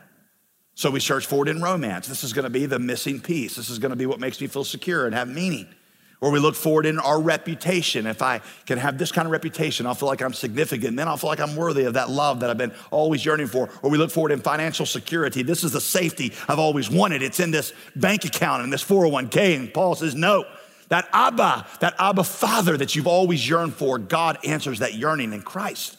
So 0.76 0.92
we 0.92 1.00
search 1.00 1.26
for 1.26 1.46
it 1.46 1.50
in 1.50 1.62
romance. 1.62 2.08
This 2.08 2.24
is 2.24 2.34
to 2.44 2.50
be 2.50 2.66
the 2.66 2.80
missing 2.80 3.20
piece. 3.20 3.56
This 3.56 3.70
is 3.70 3.80
to 3.92 3.96
be 3.96 4.06
what 4.06 4.20
makes 4.20 4.40
me 4.40 4.48
feel 4.48 4.64
secure 4.64 5.06
and 5.06 5.16
have 5.16 5.28
meaning. 5.28 5.68
Or 6.22 6.32
we 6.32 6.40
look 6.40 6.56
forward 6.56 6.86
in 6.86 6.98
our 6.98 7.22
reputation. 7.22 8.08
If 8.08 8.22
I 8.22 8.42
can 8.66 8.78
have 8.78 8.98
this 8.98 9.12
kind 9.12 9.26
of 9.26 9.32
reputation, 9.32 9.86
I'll 9.86 9.96
feel 9.96 10.08
like 10.08 10.22
I'm 10.22 10.34
significant. 10.34 10.90
And 10.90 11.00
then 11.00 11.08
I'll 11.08 11.18
feel 11.18 11.30
like 11.30 11.42
I'm 11.42 11.56
worthy 11.56 11.84
of 11.84 11.96
that 11.96 12.10
love 12.10 12.40
that 12.40 12.50
I've 12.50 12.58
been 12.58 12.74
always 12.90 13.26
yearning 13.26 13.48
for. 13.48 13.70
Or 13.82 13.90
we 13.90 13.98
look 13.98 14.12
forward 14.12 14.32
in 14.32 14.40
financial 14.40 14.86
security. 14.86 15.44
This 15.44 15.64
is 15.64 15.72
the 15.72 15.82
safety 15.82 16.34
I've 16.48 16.60
always 16.60 16.90
wanted. 16.90 17.22
It's 17.22 17.40
in 17.40 17.52
this 17.52 17.74
bank 17.96 18.26
account 18.26 18.64
and 18.64 18.72
this 18.72 18.84
401k. 18.84 19.58
And 19.58 19.74
Paul 19.74 19.96
says, 19.96 20.16
no, 20.16 20.46
that 20.90 21.08
Abba, 21.12 21.68
that 21.82 21.96
Abba 22.00 22.24
Father 22.24 22.78
that 22.78 22.96
you've 22.96 23.08
always 23.08 23.48
yearned 23.48 23.74
for, 23.74 23.98
God 23.98 24.38
answers 24.46 24.80
that 24.80 24.94
yearning 24.94 25.34
in 25.34 25.42
Christ. 25.42 25.98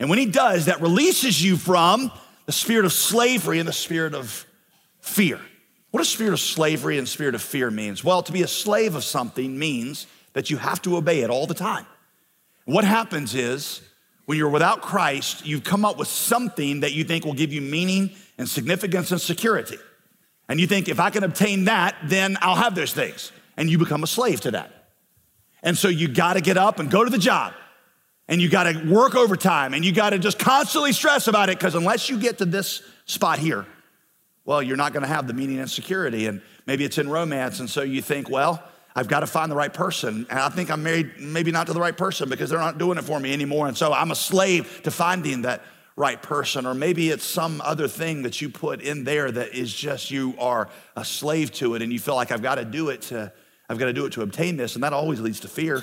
And 0.00 0.10
when 0.10 0.18
He 0.18 0.26
does, 0.26 0.66
that 0.66 0.80
releases 0.80 1.42
you 1.42 1.56
from 1.56 2.10
the 2.46 2.52
spirit 2.52 2.84
of 2.84 2.92
slavery 2.92 3.58
and 3.58 3.68
the 3.68 3.72
spirit 3.72 4.14
of 4.14 4.44
fear. 5.00 5.40
What 5.92 5.98
does 5.98 6.08
spirit 6.08 6.32
of 6.32 6.40
slavery 6.40 6.98
and 6.98 7.06
spirit 7.06 7.34
of 7.34 7.42
fear 7.42 7.70
means? 7.70 8.02
Well, 8.02 8.22
to 8.22 8.32
be 8.32 8.42
a 8.42 8.48
slave 8.48 8.94
of 8.96 9.04
something 9.04 9.58
means 9.58 10.06
that 10.32 10.50
you 10.50 10.56
have 10.56 10.82
to 10.82 10.96
obey 10.96 11.20
it 11.20 11.30
all 11.30 11.46
the 11.46 11.54
time. 11.54 11.86
What 12.64 12.84
happens 12.84 13.34
is 13.34 13.82
when 14.24 14.38
you're 14.38 14.48
without 14.48 14.80
Christ, 14.80 15.44
you've 15.44 15.64
come 15.64 15.84
up 15.84 15.98
with 15.98 16.08
something 16.08 16.80
that 16.80 16.92
you 16.92 17.04
think 17.04 17.26
will 17.26 17.34
give 17.34 17.52
you 17.52 17.60
meaning 17.60 18.10
and 18.38 18.48
significance 18.48 19.12
and 19.12 19.20
security. 19.20 19.76
And 20.48 20.58
you 20.58 20.66
think, 20.66 20.88
if 20.88 20.98
I 20.98 21.10
can 21.10 21.24
obtain 21.24 21.64
that, 21.64 21.94
then 22.04 22.38
I'll 22.40 22.56
have 22.56 22.74
those 22.74 22.94
things. 22.94 23.30
And 23.58 23.68
you 23.68 23.76
become 23.76 24.02
a 24.02 24.06
slave 24.06 24.40
to 24.42 24.52
that. 24.52 24.92
And 25.62 25.76
so 25.76 25.88
you 25.88 26.08
gotta 26.08 26.40
get 26.40 26.56
up 26.56 26.78
and 26.78 26.90
go 26.90 27.04
to 27.04 27.10
the 27.10 27.18
job. 27.18 27.52
And 28.28 28.40
you 28.40 28.48
gotta 28.48 28.82
work 28.88 29.14
overtime. 29.14 29.74
And 29.74 29.84
you 29.84 29.92
gotta 29.92 30.18
just 30.18 30.38
constantly 30.38 30.92
stress 30.92 31.28
about 31.28 31.50
it, 31.50 31.58
because 31.58 31.74
unless 31.74 32.08
you 32.08 32.18
get 32.18 32.38
to 32.38 32.46
this 32.46 32.82
spot 33.04 33.38
here, 33.38 33.66
well, 34.44 34.62
you're 34.62 34.76
not 34.76 34.92
going 34.92 35.02
to 35.02 35.08
have 35.08 35.26
the 35.26 35.34
meaning 35.34 35.58
and 35.58 35.70
security. 35.70 36.26
And 36.26 36.42
maybe 36.66 36.84
it's 36.84 36.98
in 36.98 37.08
romance. 37.08 37.60
And 37.60 37.70
so 37.70 37.82
you 37.82 38.02
think, 38.02 38.28
well, 38.28 38.62
I've 38.94 39.08
got 39.08 39.20
to 39.20 39.26
find 39.26 39.50
the 39.50 39.56
right 39.56 39.72
person. 39.72 40.26
And 40.28 40.38
I 40.38 40.48
think 40.48 40.70
I'm 40.70 40.82
married, 40.82 41.12
maybe 41.18 41.50
not 41.50 41.66
to 41.68 41.72
the 41.72 41.80
right 41.80 41.96
person 41.96 42.28
because 42.28 42.50
they're 42.50 42.58
not 42.58 42.78
doing 42.78 42.98
it 42.98 43.04
for 43.04 43.18
me 43.18 43.32
anymore. 43.32 43.68
And 43.68 43.76
so 43.76 43.92
I'm 43.92 44.10
a 44.10 44.16
slave 44.16 44.82
to 44.84 44.90
finding 44.90 45.42
that 45.42 45.62
right 45.96 46.20
person. 46.20 46.66
Or 46.66 46.74
maybe 46.74 47.10
it's 47.10 47.24
some 47.24 47.60
other 47.62 47.88
thing 47.88 48.22
that 48.22 48.40
you 48.40 48.48
put 48.48 48.82
in 48.82 49.04
there 49.04 49.30
that 49.30 49.54
is 49.54 49.72
just 49.72 50.10
you 50.10 50.34
are 50.38 50.68
a 50.96 51.04
slave 51.04 51.52
to 51.54 51.74
it 51.74 51.82
and 51.82 51.92
you 51.92 51.98
feel 51.98 52.14
like 52.14 52.32
I've 52.32 52.42
got 52.42 52.56
to 52.56 52.64
do 52.64 52.88
it 52.90 53.02
to, 53.02 53.32
I've 53.68 53.78
got 53.78 53.86
to 53.86 53.92
do 53.92 54.06
it 54.06 54.12
to 54.14 54.22
obtain 54.22 54.56
this. 54.56 54.74
And 54.74 54.84
that 54.84 54.92
always 54.92 55.20
leads 55.20 55.40
to 55.40 55.48
fear 55.48 55.82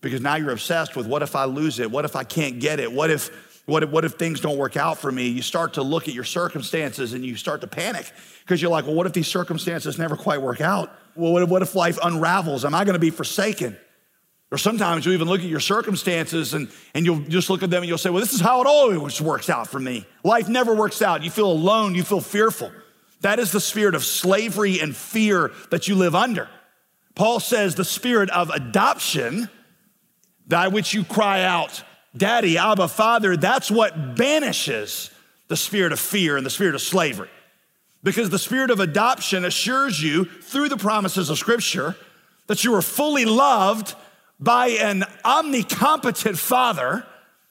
because 0.00 0.20
now 0.20 0.36
you're 0.36 0.52
obsessed 0.52 0.96
with 0.96 1.06
what 1.06 1.22
if 1.22 1.36
I 1.36 1.44
lose 1.44 1.78
it? 1.78 1.90
What 1.90 2.04
if 2.04 2.16
I 2.16 2.24
can't 2.24 2.60
get 2.60 2.80
it? 2.80 2.90
What 2.90 3.10
if 3.10 3.49
what 3.70 3.84
if, 3.84 3.90
what 3.90 4.04
if 4.04 4.14
things 4.14 4.40
don't 4.40 4.58
work 4.58 4.76
out 4.76 4.98
for 4.98 5.10
me? 5.10 5.28
You 5.28 5.42
start 5.42 5.74
to 5.74 5.82
look 5.82 6.08
at 6.08 6.14
your 6.14 6.24
circumstances 6.24 7.12
and 7.12 7.24
you 7.24 7.36
start 7.36 7.60
to 7.60 7.66
panic 7.66 8.10
because 8.40 8.60
you're 8.60 8.70
like, 8.70 8.86
well, 8.86 8.94
what 8.94 9.06
if 9.06 9.12
these 9.12 9.28
circumstances 9.28 9.98
never 9.98 10.16
quite 10.16 10.42
work 10.42 10.60
out? 10.60 10.92
Well, 11.14 11.32
what 11.32 11.42
if, 11.42 11.48
what 11.48 11.62
if 11.62 11.74
life 11.74 11.98
unravels? 12.02 12.64
Am 12.64 12.74
I 12.74 12.84
going 12.84 12.94
to 12.94 13.00
be 13.00 13.10
forsaken? 13.10 13.76
Or 14.50 14.58
sometimes 14.58 15.06
you 15.06 15.12
even 15.12 15.28
look 15.28 15.40
at 15.40 15.46
your 15.46 15.60
circumstances 15.60 16.54
and, 16.54 16.68
and 16.94 17.06
you'll 17.06 17.20
just 17.20 17.48
look 17.48 17.62
at 17.62 17.70
them 17.70 17.82
and 17.82 17.88
you'll 17.88 17.98
say, 17.98 18.10
well, 18.10 18.20
this 18.20 18.32
is 18.32 18.40
how 18.40 18.60
it 18.60 18.66
always 18.66 19.20
works 19.20 19.48
out 19.48 19.68
for 19.68 19.78
me. 19.78 20.04
Life 20.24 20.48
never 20.48 20.74
works 20.74 21.00
out. 21.00 21.22
You 21.22 21.30
feel 21.30 21.50
alone, 21.50 21.94
you 21.94 22.02
feel 22.02 22.20
fearful. 22.20 22.72
That 23.20 23.38
is 23.38 23.52
the 23.52 23.60
spirit 23.60 23.94
of 23.94 24.04
slavery 24.04 24.80
and 24.80 24.96
fear 24.96 25.52
that 25.70 25.86
you 25.86 25.94
live 25.94 26.16
under. 26.16 26.48
Paul 27.14 27.38
says 27.38 27.76
the 27.76 27.84
spirit 27.84 28.30
of 28.30 28.50
adoption, 28.50 29.48
by 30.48 30.68
which 30.68 30.94
you 30.94 31.04
cry 31.04 31.44
out, 31.44 31.84
Daddy, 32.16 32.58
Abba, 32.58 32.88
Father, 32.88 33.36
that's 33.36 33.70
what 33.70 34.16
banishes 34.16 35.10
the 35.48 35.56
spirit 35.56 35.92
of 35.92 36.00
fear 36.00 36.36
and 36.36 36.44
the 36.44 36.50
spirit 36.50 36.74
of 36.74 36.80
slavery. 36.80 37.30
Because 38.02 38.30
the 38.30 38.38
spirit 38.38 38.70
of 38.70 38.80
adoption 38.80 39.44
assures 39.44 40.02
you 40.02 40.24
through 40.24 40.68
the 40.68 40.76
promises 40.76 41.30
of 41.30 41.38
Scripture 41.38 41.96
that 42.46 42.64
you 42.64 42.74
are 42.74 42.82
fully 42.82 43.24
loved 43.24 43.94
by 44.38 44.68
an 44.68 45.02
omnicompetent 45.24 46.36
Father 46.36 47.06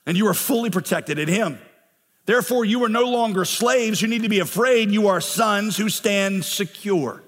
and 0.05 0.17
you 0.17 0.27
are 0.27 0.33
fully 0.33 0.69
protected 0.69 1.19
in 1.19 1.27
Him. 1.27 1.59
Therefore, 2.25 2.65
you 2.65 2.83
are 2.83 2.89
no 2.89 3.09
longer 3.09 3.45
slaves. 3.45 4.01
You 4.01 4.07
need 4.07 4.23
to 4.23 4.29
be 4.29 4.39
afraid. 4.39 4.91
You 4.91 5.07
are 5.07 5.21
sons 5.21 5.77
who 5.77 5.89
stand 5.89 6.43
secure. 6.45 7.23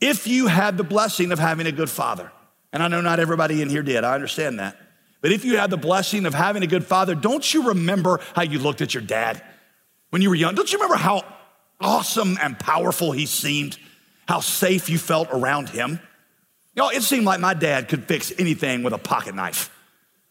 If 0.00 0.26
you 0.26 0.48
had 0.48 0.76
the 0.76 0.84
blessing 0.84 1.32
of 1.32 1.38
having 1.38 1.66
a 1.66 1.72
good 1.72 1.90
father, 1.90 2.30
and 2.72 2.82
I 2.82 2.88
know 2.88 3.00
not 3.00 3.20
everybody 3.20 3.62
in 3.62 3.68
here 3.68 3.82
did, 3.82 4.04
I 4.04 4.14
understand 4.14 4.58
that. 4.58 4.76
But 5.24 5.32
if 5.32 5.42
you 5.42 5.56
had 5.56 5.70
the 5.70 5.78
blessing 5.78 6.26
of 6.26 6.34
having 6.34 6.62
a 6.62 6.66
good 6.66 6.84
father, 6.84 7.14
don't 7.14 7.54
you 7.54 7.68
remember 7.68 8.20
how 8.36 8.42
you 8.42 8.58
looked 8.58 8.82
at 8.82 8.92
your 8.92 9.02
dad 9.02 9.42
when 10.10 10.20
you 10.20 10.28
were 10.28 10.34
young? 10.34 10.54
Don't 10.54 10.70
you 10.70 10.76
remember 10.76 10.96
how 10.96 11.22
awesome 11.80 12.36
and 12.42 12.58
powerful 12.58 13.10
he 13.10 13.24
seemed, 13.24 13.78
how 14.28 14.40
safe 14.40 14.90
you 14.90 14.98
felt 14.98 15.28
around 15.32 15.70
him. 15.70 15.92
You 16.76 16.82
know, 16.82 16.90
it 16.90 17.02
seemed 17.02 17.24
like 17.24 17.40
my 17.40 17.54
dad 17.54 17.88
could 17.88 18.04
fix 18.04 18.34
anything 18.38 18.82
with 18.82 18.92
a 18.92 18.98
pocket 18.98 19.34
knife. 19.34 19.74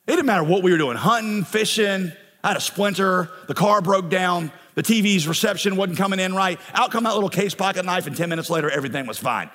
It 0.06 0.12
didn't 0.12 0.28
matter 0.28 0.44
what 0.44 0.62
we 0.62 0.72
were 0.72 0.78
doing 0.78 0.96
hunting, 0.96 1.44
fishing. 1.44 2.12
I 2.44 2.50
had 2.50 2.58
a 2.58 2.62
splinter, 2.62 3.32
the 3.48 3.56
car 3.56 3.82
broke 3.82 4.12
down, 4.12 4.52
the 4.76 4.84
TV's 4.84 5.28
reception 5.28 5.76
wasn't 5.76 5.98
coming 5.98 6.20
in 6.20 6.36
right. 6.36 6.60
Out 6.76 6.92
come 6.92 7.06
that 7.06 7.16
little 7.16 7.30
case 7.30 7.56
pocket 7.56 7.84
knife, 7.84 8.06
and 8.06 8.16
10 8.16 8.30
minutes 8.30 8.52
later, 8.52 8.70
everything 8.70 9.08
was 9.08 9.18
fine. 9.18 9.50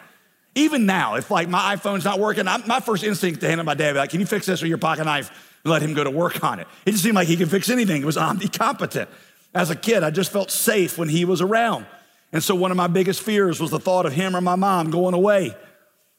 Even 0.58 0.86
now, 0.86 1.14
if 1.14 1.30
like 1.30 1.48
my 1.48 1.76
iPhone's 1.76 2.04
not 2.04 2.18
working, 2.18 2.48
I'm, 2.48 2.66
my 2.66 2.80
first 2.80 3.04
instinct 3.04 3.40
to 3.40 3.46
hand 3.46 3.60
it 3.60 3.62
to 3.62 3.64
my 3.64 3.74
dad, 3.74 3.92
be 3.92 3.98
like, 3.98 4.10
can 4.10 4.18
you 4.18 4.26
fix 4.26 4.46
this 4.46 4.60
with 4.60 4.68
your 4.68 4.78
pocket 4.78 5.04
knife? 5.04 5.30
And 5.62 5.70
let 5.70 5.82
him 5.82 5.94
go 5.94 6.02
to 6.02 6.10
work 6.10 6.42
on 6.42 6.58
it. 6.58 6.66
It 6.84 6.92
just 6.92 7.02
seemed 7.04 7.14
like 7.14 7.28
he 7.28 7.36
could 7.36 7.50
fix 7.50 7.68
anything. 7.70 8.02
It 8.02 8.04
was 8.04 8.16
omnicompetent. 8.16 9.06
As 9.54 9.70
a 9.70 9.76
kid, 9.76 10.02
I 10.02 10.10
just 10.10 10.32
felt 10.32 10.50
safe 10.50 10.98
when 10.98 11.08
he 11.08 11.24
was 11.24 11.40
around. 11.40 11.86
And 12.32 12.42
so 12.42 12.54
one 12.54 12.70
of 12.70 12.76
my 12.76 12.88
biggest 12.88 13.22
fears 13.22 13.60
was 13.60 13.70
the 13.70 13.78
thought 13.78 14.04
of 14.04 14.12
him 14.12 14.36
or 14.36 14.40
my 14.40 14.56
mom 14.56 14.90
going 14.90 15.14
away. 15.14 15.56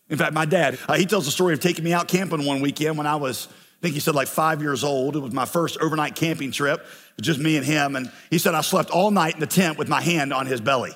In 0.10 0.17
fact, 0.17 0.34
my 0.34 0.46
dad, 0.46 0.79
uh, 0.88 0.96
he 0.96 1.05
tells 1.05 1.25
the 1.25 1.31
story 1.31 1.53
of 1.53 1.60
taking 1.60 1.84
me 1.84 1.93
out 1.93 2.08
camping 2.08 2.46
one 2.46 2.62
weekend 2.62 2.98
when 2.98 3.08
I 3.08 3.17
was, 3.17 3.48
I 3.50 3.81
think 3.81 3.93
he 3.93 4.00
said 4.00 4.15
like 4.15 4.27
five 4.27 4.62
years 4.62 4.84
old. 4.84 5.15
It 5.15 5.19
was 5.19 5.34
my 5.34 5.46
first 5.46 5.77
overnight 5.79 6.15
camping 6.15 6.51
trip, 6.51 6.86
just 7.22 7.39
me 7.39 7.58
and 7.58 7.65
him. 7.65 7.96
And 7.96 8.10
he 8.29 8.39
said 8.39 8.55
I 8.55 8.62
slept 8.62 8.89
all 8.89 9.12
night 9.12 9.34
in 9.34 9.39
the 9.41 9.48
tent 9.48 9.77
with 9.77 9.89
my 9.89 10.01
hand 10.01 10.34
on 10.34 10.48
his 10.48 10.62
belly. 10.62 10.93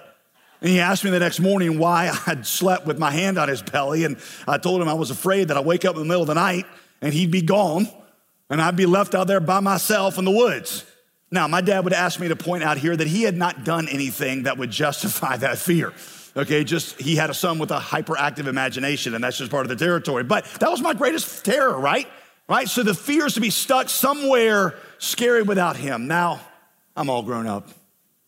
And 0.63 0.71
he 0.71 0.79
asked 0.79 1.03
me 1.03 1.11
the 1.11 1.19
next 1.19 1.41
morning 1.41 1.77
why 1.77 2.17
I'd 2.25 2.47
slept 2.47 2.87
with 2.87 2.97
my 2.97 3.11
hand 3.11 3.37
on 3.37 3.49
his 3.49 3.61
belly. 3.61 4.05
And 4.05 4.17
I 4.47 4.57
told 4.57 4.81
him 4.81 4.87
I 4.87 4.93
was 4.93 5.11
afraid 5.11 5.49
that 5.49 5.57
I'd 5.57 5.65
wake 5.65 5.85
up 5.85 5.95
in 5.95 6.01
the 6.01 6.07
middle 6.07 6.21
of 6.21 6.27
the 6.27 6.33
night 6.33 6.65
and 7.01 7.13
he'd 7.13 7.31
be 7.31 7.41
gone 7.41 7.87
and 8.49 8.61
I'd 8.61 8.77
be 8.77 8.85
left 8.85 9.13
out 9.13 9.27
there 9.27 9.41
by 9.41 9.59
myself 9.59 10.17
in 10.17 10.25
the 10.25 10.31
woods. 10.31 10.85
Now, 11.29 11.47
my 11.47 11.61
dad 11.61 11.83
would 11.83 11.93
ask 11.93 12.19
me 12.19 12.29
to 12.29 12.35
point 12.35 12.63
out 12.63 12.77
here 12.77 12.95
that 12.95 13.07
he 13.07 13.23
had 13.23 13.35
not 13.35 13.63
done 13.63 13.89
anything 13.89 14.43
that 14.43 14.57
would 14.57 14.71
justify 14.83 15.35
that 15.37 15.57
fear. 15.57 15.93
Okay, 16.35 16.63
just 16.63 16.99
he 16.99 17.15
had 17.15 17.29
a 17.29 17.33
son 17.33 17.59
with 17.59 17.69
a 17.69 17.79
hyperactive 17.79 18.47
imagination, 18.47 19.13
and 19.13 19.23
that's 19.23 19.37
just 19.37 19.51
part 19.51 19.65
of 19.65 19.69
the 19.69 19.75
territory. 19.75 20.23
But 20.23 20.45
that 20.59 20.71
was 20.71 20.81
my 20.81 20.93
greatest 20.93 21.45
terror, 21.45 21.77
right? 21.77 22.07
Right? 22.47 22.67
So 22.67 22.81
the 22.81 22.95
fear 22.95 23.27
is 23.27 23.35
to 23.35 23.41
be 23.41 23.51
stuck 23.51 23.89
somewhere 23.89 24.75
scary 24.97 25.43
without 25.43 25.75
him. 25.75 26.07
Now, 26.07 26.39
I'm 26.95 27.09
all 27.09 27.21
grown 27.21 27.45
up. 27.45 27.69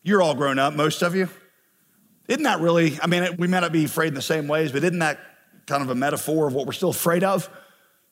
You're 0.02 0.22
all 0.22 0.34
grown 0.34 0.58
up, 0.58 0.74
most 0.74 1.02
of 1.02 1.16
you. 1.16 1.28
Isn't 2.28 2.42
that 2.42 2.60
really, 2.60 2.98
I 3.00 3.06
mean, 3.06 3.36
we 3.36 3.46
may 3.46 3.60
not 3.60 3.72
be 3.72 3.84
afraid 3.84 4.08
in 4.08 4.14
the 4.14 4.22
same 4.22 4.48
ways, 4.48 4.72
but 4.72 4.82
isn't 4.82 4.98
that 4.98 5.20
kind 5.66 5.82
of 5.82 5.90
a 5.90 5.94
metaphor 5.94 6.46
of 6.46 6.54
what 6.54 6.66
we're 6.66 6.72
still 6.72 6.90
afraid 6.90 7.24
of? 7.24 7.48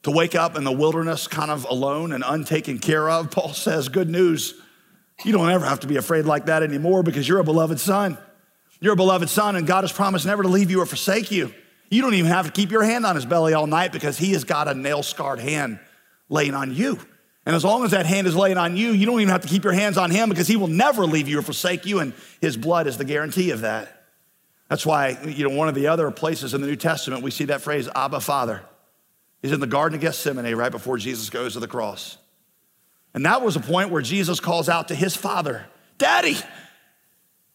To 0.05 0.11
wake 0.11 0.35
up 0.35 0.57
in 0.57 0.65
the 0.65 0.73
wilderness 0.73 1.27
kind 1.27 1.51
of 1.51 1.65
alone 1.65 2.13
and 2.13 2.23
untaken 2.27 2.79
care 2.79 3.09
of. 3.09 3.31
Paul 3.31 3.53
says, 3.53 3.89
Good 3.89 4.09
news. 4.09 4.55
You 5.25 5.33
don't 5.33 5.49
ever 5.49 5.65
have 5.65 5.81
to 5.81 5.87
be 5.87 5.97
afraid 5.97 6.25
like 6.25 6.47
that 6.47 6.63
anymore 6.63 7.05
because 7.05 7.29
you're 7.29 7.39
a 7.39 7.45
beloved 7.45 7.79
son. 7.79 8.19
You're 8.81 8.95
a 8.95 8.97
beloved 8.97 9.29
son, 9.29 9.55
and 9.55 9.67
God 9.67 9.85
has 9.85 9.93
promised 9.93 10.27
never 10.27 10.43
to 10.43 10.49
leave 10.49 10.71
you 10.71 10.81
or 10.83 10.87
forsake 10.87 11.31
you. 11.31 11.55
You 11.89 12.03
don't 12.03 12.15
even 12.15 12.31
have 12.31 12.47
to 12.47 12.53
keep 12.53 12.73
your 12.73 12.83
hand 12.83 13.07
on 13.07 13.15
his 13.15 13.25
belly 13.25 13.55
all 13.55 13.69
night 13.69 13.93
because 13.93 14.19
he 14.19 14.33
has 14.33 14.43
got 14.43 14.67
a 14.67 14.75
nail 14.75 15.03
scarred 15.03 15.39
hand 15.39 15.79
laying 16.29 16.55
on 16.55 16.75
you. 16.75 16.99
And 17.47 17.55
as 17.55 17.65
long 17.65 17.85
as 17.85 17.93
that 17.93 18.07
hand 18.07 18.27
is 18.27 18.35
laying 18.35 18.57
on 18.57 18.77
you, 18.77 18.91
you 18.91 19.07
don't 19.07 19.21
even 19.21 19.31
have 19.31 19.43
to 19.43 19.49
keep 19.49 19.65
your 19.65 19.73
hands 19.73 19.99
on 19.99 20.11
him 20.11 20.29
because 20.29 20.49
he 20.49 20.57
will 20.57 20.67
never 20.67 21.07
leave 21.07 21.29
you 21.29 21.39
or 21.39 21.43
forsake 21.43 21.87
you, 21.87 22.01
and 22.01 22.15
his 22.41 22.57
blood 22.57 22.87
is 22.87 22.97
the 22.97 23.05
guarantee 23.05 23.51
of 23.51 23.61
that. 23.61 24.04
That's 24.69 24.87
why, 24.87 25.19
you 25.27 25.49
know, 25.49 25.55
one 25.55 25.69
of 25.69 25.75
the 25.75 25.89
other 25.89 26.11
places 26.11 26.55
in 26.55 26.61
the 26.61 26.67
New 26.67 26.77
Testament 26.77 27.23
we 27.23 27.31
see 27.31 27.45
that 27.47 27.61
phrase, 27.61 27.89
Abba 27.95 28.21
Father. 28.21 28.63
He's 29.43 29.53
in 29.53 29.61
the 29.61 29.67
Garden 29.67 29.97
of 29.97 30.01
Gethsemane 30.01 30.55
right 30.55 30.73
before 30.73 30.97
Jesus 30.97 31.29
goes 31.29 31.53
to 31.53 31.61
the 31.61 31.69
cross. 31.69 32.17
And 33.13 33.27
that 33.27 33.43
was 33.43 33.57
a 33.57 33.61
point 33.61 33.91
where 33.91 34.03
Jesus 34.03 34.41
calls 34.41 34.69
out 34.69 34.89
to 34.89 34.95
his 34.95 35.15
father, 35.15 35.67
Daddy. 35.99 36.37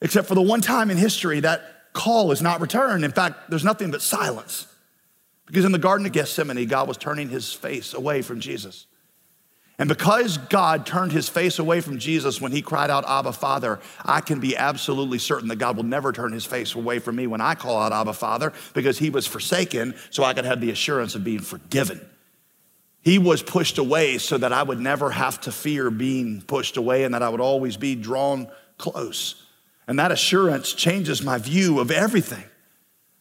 Except 0.01 0.27
for 0.27 0.35
the 0.35 0.41
one 0.41 0.61
time 0.61 0.91
in 0.91 0.97
history 0.97 1.39
that 1.41 1.93
call 1.93 2.31
is 2.31 2.41
not 2.41 2.61
returned. 2.61 3.03
In 3.03 3.11
fact, 3.11 3.49
there's 3.49 3.65
nothing 3.65 3.91
but 3.91 4.01
silence. 4.01 4.67
Because 5.45 5.65
in 5.65 5.71
the 5.71 5.79
Garden 5.79 6.05
of 6.05 6.11
Gethsemane, 6.11 6.67
God 6.67 6.87
was 6.87 6.95
turning 6.95 7.29
his 7.29 7.51
face 7.51 7.93
away 7.93 8.21
from 8.21 8.39
Jesus. 8.39 8.85
And 9.79 9.87
because 9.87 10.37
God 10.37 10.85
turned 10.85 11.13
his 11.13 11.29
face 11.29 11.57
away 11.57 11.79
from 11.79 11.99
Jesus 11.99 12.41
when 12.41 12.51
he 12.51 12.61
cried 12.61 12.89
out, 12.89 13.07
Abba, 13.07 13.31
Father, 13.31 13.79
I 14.03 14.19
can 14.19 14.41
be 14.41 14.57
absolutely 14.57 15.19
certain 15.19 15.47
that 15.47 15.55
God 15.55 15.77
will 15.77 15.85
never 15.85 16.11
turn 16.11 16.33
his 16.33 16.45
face 16.45 16.75
away 16.75 16.99
from 16.99 17.15
me 17.15 17.27
when 17.27 17.39
I 17.39 17.55
call 17.55 17.81
out, 17.81 17.93
Abba, 17.93 18.11
Father, 18.11 18.51
because 18.73 18.99
he 18.99 19.09
was 19.09 19.25
forsaken 19.25 19.95
so 20.09 20.25
I 20.25 20.33
could 20.33 20.43
have 20.43 20.59
the 20.59 20.69
assurance 20.69 21.15
of 21.15 21.23
being 21.23 21.39
forgiven. 21.39 22.05
He 23.01 23.17
was 23.17 23.41
pushed 23.41 23.77
away 23.77 24.17
so 24.17 24.37
that 24.37 24.51
I 24.51 24.63
would 24.63 24.81
never 24.81 25.11
have 25.11 25.39
to 25.41 25.51
fear 25.51 25.89
being 25.89 26.41
pushed 26.41 26.75
away 26.75 27.05
and 27.05 27.13
that 27.13 27.23
I 27.23 27.29
would 27.29 27.39
always 27.39 27.77
be 27.77 27.95
drawn 27.95 28.49
close. 28.77 29.45
And 29.87 29.97
that 29.97 30.11
assurance 30.11 30.73
changes 30.73 31.23
my 31.23 31.37
view 31.37 31.79
of 31.79 31.89
everything. 31.89 32.43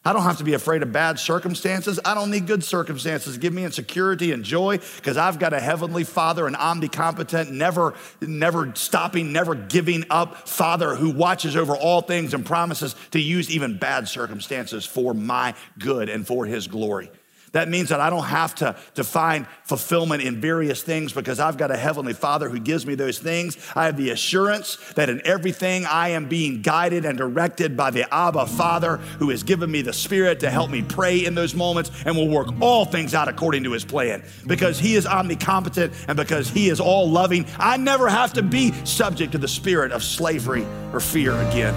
I 0.08 0.14
don't 0.14 0.22
have 0.22 0.38
to 0.38 0.44
be 0.44 0.54
afraid 0.54 0.82
of 0.82 0.90
bad 0.90 1.18
circumstances. 1.18 2.00
I 2.02 2.14
don't 2.14 2.30
need 2.30 2.46
good 2.46 2.64
circumstances 2.64 3.36
give 3.36 3.52
me 3.52 3.66
insecurity 3.66 4.32
and 4.32 4.42
joy 4.42 4.78
because 4.96 5.18
I've 5.18 5.38
got 5.38 5.52
a 5.52 5.60
heavenly 5.60 6.02
Father, 6.02 6.46
an 6.46 6.54
omnicompetent, 6.54 7.50
never, 7.50 7.92
never 8.22 8.72
stopping, 8.74 9.34
never 9.34 9.54
giving 9.54 10.06
up 10.08 10.48
Father 10.48 10.94
who 10.94 11.10
watches 11.10 11.56
over 11.56 11.76
all 11.76 12.00
things 12.00 12.32
and 12.32 12.46
promises 12.46 12.96
to 13.10 13.20
use 13.20 13.50
even 13.50 13.76
bad 13.76 14.08
circumstances 14.08 14.86
for 14.86 15.12
my 15.12 15.54
good 15.78 16.08
and 16.08 16.26
for 16.26 16.46
his 16.46 16.68
glory. 16.68 17.10
That 17.52 17.68
means 17.68 17.88
that 17.88 18.00
I 18.00 18.10
don't 18.10 18.24
have 18.24 18.54
to, 18.56 18.76
to 18.94 19.04
find 19.04 19.46
fulfillment 19.64 20.22
in 20.22 20.40
various 20.40 20.82
things 20.82 21.12
because 21.12 21.40
I've 21.40 21.56
got 21.56 21.70
a 21.70 21.76
heavenly 21.76 22.12
Father 22.12 22.48
who 22.48 22.58
gives 22.58 22.86
me 22.86 22.94
those 22.94 23.18
things. 23.18 23.56
I 23.74 23.86
have 23.86 23.96
the 23.96 24.10
assurance 24.10 24.76
that 24.94 25.08
in 25.08 25.20
everything 25.24 25.86
I 25.86 26.10
am 26.10 26.28
being 26.28 26.62
guided 26.62 27.04
and 27.04 27.16
directed 27.16 27.76
by 27.76 27.90
the 27.90 28.12
Abba 28.12 28.46
Father 28.46 28.96
who 29.18 29.30
has 29.30 29.42
given 29.42 29.70
me 29.70 29.82
the 29.82 29.92
Spirit 29.92 30.40
to 30.40 30.50
help 30.50 30.70
me 30.70 30.82
pray 30.82 31.24
in 31.24 31.34
those 31.34 31.54
moments 31.54 31.90
and 32.04 32.16
will 32.16 32.28
work 32.28 32.48
all 32.60 32.84
things 32.84 33.14
out 33.14 33.28
according 33.28 33.64
to 33.64 33.72
his 33.72 33.84
plan. 33.84 34.22
Because 34.46 34.78
he 34.78 34.94
is 34.94 35.06
omnicompetent 35.06 35.92
and 36.08 36.16
because 36.16 36.48
he 36.50 36.68
is 36.68 36.80
all 36.80 37.08
loving, 37.10 37.46
I 37.58 37.76
never 37.76 38.08
have 38.08 38.32
to 38.34 38.42
be 38.42 38.72
subject 38.84 39.32
to 39.32 39.38
the 39.38 39.48
spirit 39.48 39.92
of 39.92 40.02
slavery 40.02 40.66
or 40.92 41.00
fear 41.00 41.32
again. 41.48 41.74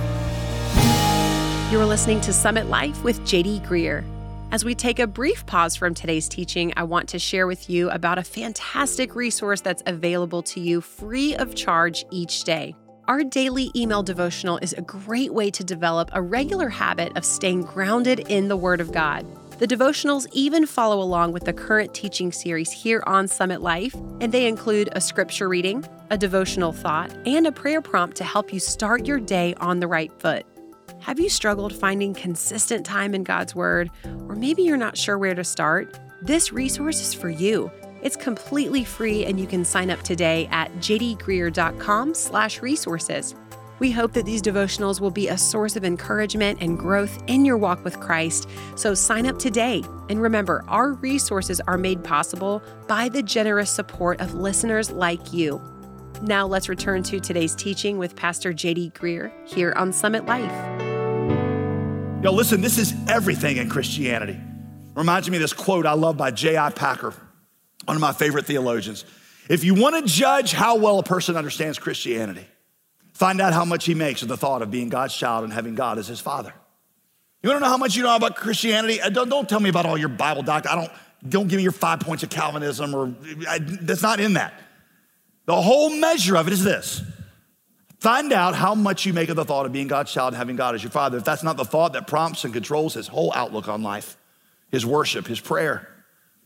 You're 1.71 1.85
listening 1.85 2.19
to 2.21 2.33
Summit 2.33 2.67
Life 2.67 3.01
with 3.01 3.21
JD 3.21 3.65
Greear. 3.65 4.03
As 4.51 4.65
we 4.65 4.75
take 4.75 4.99
a 4.99 5.07
brief 5.07 5.45
pause 5.45 5.77
from 5.77 5.93
today's 5.93 6.27
teaching, 6.27 6.73
I 6.75 6.83
want 6.83 7.07
to 7.09 7.19
share 7.19 7.47
with 7.47 7.69
you 7.69 7.89
about 7.89 8.17
a 8.17 8.23
fantastic 8.23 9.15
resource 9.15 9.61
that's 9.61 9.81
available 9.85 10.43
to 10.43 10.59
you 10.59 10.81
free 10.81 11.33
of 11.37 11.55
charge 11.55 12.03
each 12.11 12.43
day. 12.43 12.75
Our 13.07 13.23
daily 13.23 13.71
email 13.77 14.03
devotional 14.03 14.57
is 14.57 14.73
a 14.73 14.81
great 14.81 15.33
way 15.33 15.51
to 15.51 15.63
develop 15.63 16.09
a 16.11 16.21
regular 16.21 16.67
habit 16.67 17.15
of 17.15 17.23
staying 17.23 17.61
grounded 17.61 18.27
in 18.27 18.49
the 18.49 18.57
Word 18.57 18.81
of 18.81 18.91
God. 18.91 19.25
The 19.59 19.67
devotionals 19.67 20.27
even 20.33 20.65
follow 20.65 21.01
along 21.01 21.31
with 21.31 21.45
the 21.45 21.53
current 21.53 21.93
teaching 21.93 22.33
series 22.33 22.71
here 22.71 23.01
on 23.07 23.29
Summit 23.29 23.61
Life, 23.61 23.95
and 24.19 24.33
they 24.33 24.47
include 24.47 24.89
a 24.91 24.99
scripture 24.99 25.47
reading, 25.47 25.85
a 26.09 26.17
devotional 26.17 26.73
thought, 26.73 27.15
and 27.25 27.47
a 27.47 27.53
prayer 27.53 27.81
prompt 27.81 28.17
to 28.17 28.25
help 28.25 28.51
you 28.51 28.59
start 28.59 29.05
your 29.05 29.19
day 29.21 29.53
on 29.61 29.79
the 29.79 29.87
right 29.87 30.11
foot. 30.19 30.45
Have 31.01 31.19
you 31.19 31.27
struggled 31.29 31.73
finding 31.73 32.13
consistent 32.13 32.85
time 32.85 33.15
in 33.15 33.23
God's 33.23 33.55
Word, 33.55 33.89
or 34.27 34.35
maybe 34.35 34.61
you're 34.61 34.77
not 34.77 34.95
sure 34.95 35.17
where 35.17 35.33
to 35.33 35.43
start? 35.43 35.99
This 36.21 36.53
resource 36.53 37.01
is 37.01 37.11
for 37.11 37.29
you. 37.29 37.71
It's 38.03 38.15
completely 38.15 38.83
free 38.83 39.25
and 39.25 39.39
you 39.39 39.47
can 39.47 39.65
sign 39.65 39.89
up 39.89 40.03
today 40.03 40.47
at 40.51 40.71
jdgreear.com/resources. 40.75 43.35
We 43.79 43.91
hope 43.91 44.13
that 44.13 44.27
these 44.27 44.43
devotionals 44.43 45.01
will 45.01 45.09
be 45.09 45.29
a 45.29 45.39
source 45.39 45.75
of 45.75 45.83
encouragement 45.83 46.59
and 46.61 46.77
growth 46.77 47.23
in 47.25 47.45
your 47.45 47.57
walk 47.57 47.83
with 47.83 47.99
Christ. 47.99 48.47
So 48.75 48.93
sign 48.93 49.25
up 49.25 49.39
today. 49.39 49.83
And 50.09 50.21
remember, 50.21 50.63
our 50.67 50.93
resources 50.93 51.59
are 51.61 51.79
made 51.79 52.03
possible 52.03 52.61
by 52.87 53.09
the 53.09 53.23
generous 53.23 53.71
support 53.71 54.21
of 54.21 54.35
listeners 54.35 54.91
like 54.91 55.33
you. 55.33 55.59
Now 56.21 56.45
let's 56.45 56.69
return 56.69 57.01
to 57.03 57.19
today's 57.19 57.55
teaching 57.55 57.97
with 57.97 58.15
Pastor 58.15 58.53
JD 58.53 58.91
Greear 58.91 59.31
here 59.47 59.73
on 59.75 59.91
Summit 59.91 60.27
Life. 60.27 60.80
Yo, 62.23 62.31
listen, 62.31 62.61
this 62.61 62.77
is 62.77 62.93
everything 63.07 63.57
in 63.57 63.67
Christianity. 63.67 64.39
Reminds 64.93 65.27
me 65.27 65.37
of 65.37 65.41
this 65.41 65.53
quote 65.53 65.87
I 65.87 65.93
love 65.93 66.17
by 66.17 66.29
J.I. 66.29 66.69
Packer, 66.69 67.15
one 67.85 67.97
of 67.97 68.01
my 68.01 68.13
favorite 68.13 68.45
theologians. 68.45 69.05
If 69.49 69.63
you 69.63 69.73
want 69.73 69.95
to 69.95 70.11
judge 70.11 70.53
how 70.53 70.77
well 70.77 70.99
a 70.99 71.03
person 71.03 71.35
understands 71.35 71.79
Christianity, 71.79 72.45
find 73.13 73.41
out 73.41 73.53
how 73.53 73.65
much 73.65 73.85
he 73.85 73.95
makes 73.95 74.21
of 74.21 74.27
the 74.27 74.37
thought 74.37 74.61
of 74.61 74.69
being 74.69 74.89
God's 74.89 75.15
child 75.15 75.45
and 75.45 75.51
having 75.51 75.73
God 75.73 75.97
as 75.97 76.05
his 76.05 76.19
father. 76.19 76.53
You 77.41 77.49
want 77.49 77.57
to 77.57 77.65
know 77.65 77.71
how 77.71 77.77
much 77.77 77.95
you 77.95 78.03
know 78.03 78.15
about 78.15 78.35
Christianity? 78.35 79.01
Uh, 79.01 79.09
don't, 79.09 79.27
don't 79.27 79.49
tell 79.49 79.59
me 79.59 79.71
about 79.71 79.87
all 79.87 79.97
your 79.97 80.09
Bible 80.09 80.43
doctrine. 80.43 80.77
I 80.77 80.79
don't, 80.79 80.91
don't 81.27 81.47
give 81.47 81.57
me 81.57 81.63
your 81.63 81.71
five 81.71 82.01
points 82.01 82.21
of 82.21 82.29
Calvinism 82.29 82.93
or 82.93 83.15
I, 83.49 83.57
that's 83.57 84.03
not 84.03 84.19
in 84.19 84.33
that. 84.33 84.53
The 85.47 85.59
whole 85.59 85.89
measure 85.89 86.37
of 86.37 86.45
it 86.45 86.53
is 86.53 86.63
this 86.63 87.01
Find 88.01 88.33
out 88.33 88.55
how 88.55 88.73
much 88.73 89.05
you 89.05 89.13
make 89.13 89.29
of 89.29 89.35
the 89.35 89.45
thought 89.45 89.67
of 89.67 89.71
being 89.71 89.87
God's 89.87 90.11
child 90.11 90.33
and 90.33 90.37
having 90.37 90.55
God 90.55 90.73
as 90.73 90.81
your 90.81 90.91
father. 90.91 91.19
If 91.19 91.23
that's 91.23 91.43
not 91.43 91.55
the 91.55 91.63
thought 91.63 91.93
that 91.93 92.07
prompts 92.07 92.43
and 92.43 92.51
controls 92.51 92.95
his 92.95 93.07
whole 93.07 93.31
outlook 93.35 93.67
on 93.67 93.83
life, 93.83 94.17
his 94.71 94.83
worship, 94.83 95.27
his 95.27 95.39
prayer, 95.39 95.87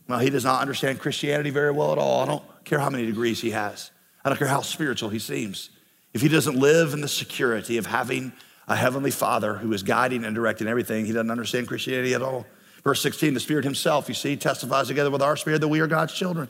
well, 0.06 0.18
he 0.18 0.28
does 0.28 0.44
not 0.44 0.60
understand 0.60 1.00
Christianity 1.00 1.48
very 1.48 1.70
well 1.70 1.92
at 1.92 1.98
all. 1.98 2.20
I 2.20 2.26
don't 2.26 2.64
care 2.66 2.78
how 2.78 2.90
many 2.90 3.06
degrees 3.06 3.40
he 3.40 3.52
has, 3.52 3.90
I 4.22 4.28
don't 4.28 4.38
care 4.38 4.46
how 4.46 4.60
spiritual 4.60 5.08
he 5.08 5.18
seems. 5.18 5.70
If 6.12 6.20
he 6.20 6.28
doesn't 6.28 6.56
live 6.58 6.92
in 6.92 7.00
the 7.00 7.08
security 7.08 7.78
of 7.78 7.86
having 7.86 8.32
a 8.68 8.76
heavenly 8.76 9.10
father 9.10 9.54
who 9.54 9.72
is 9.72 9.82
guiding 9.82 10.24
and 10.24 10.34
directing 10.34 10.66
everything. 10.66 11.06
He 11.06 11.12
doesn't 11.12 11.30
understand 11.30 11.68
Christianity 11.68 12.14
at 12.14 12.22
all. 12.22 12.46
Verse 12.82 13.00
16, 13.00 13.34
the 13.34 13.40
Spirit 13.40 13.64
Himself, 13.64 14.08
you 14.08 14.14
see, 14.14 14.36
testifies 14.36 14.88
together 14.88 15.10
with 15.10 15.22
our 15.22 15.36
spirit 15.36 15.60
that 15.60 15.68
we 15.68 15.80
are 15.80 15.86
God's 15.86 16.12
children. 16.12 16.48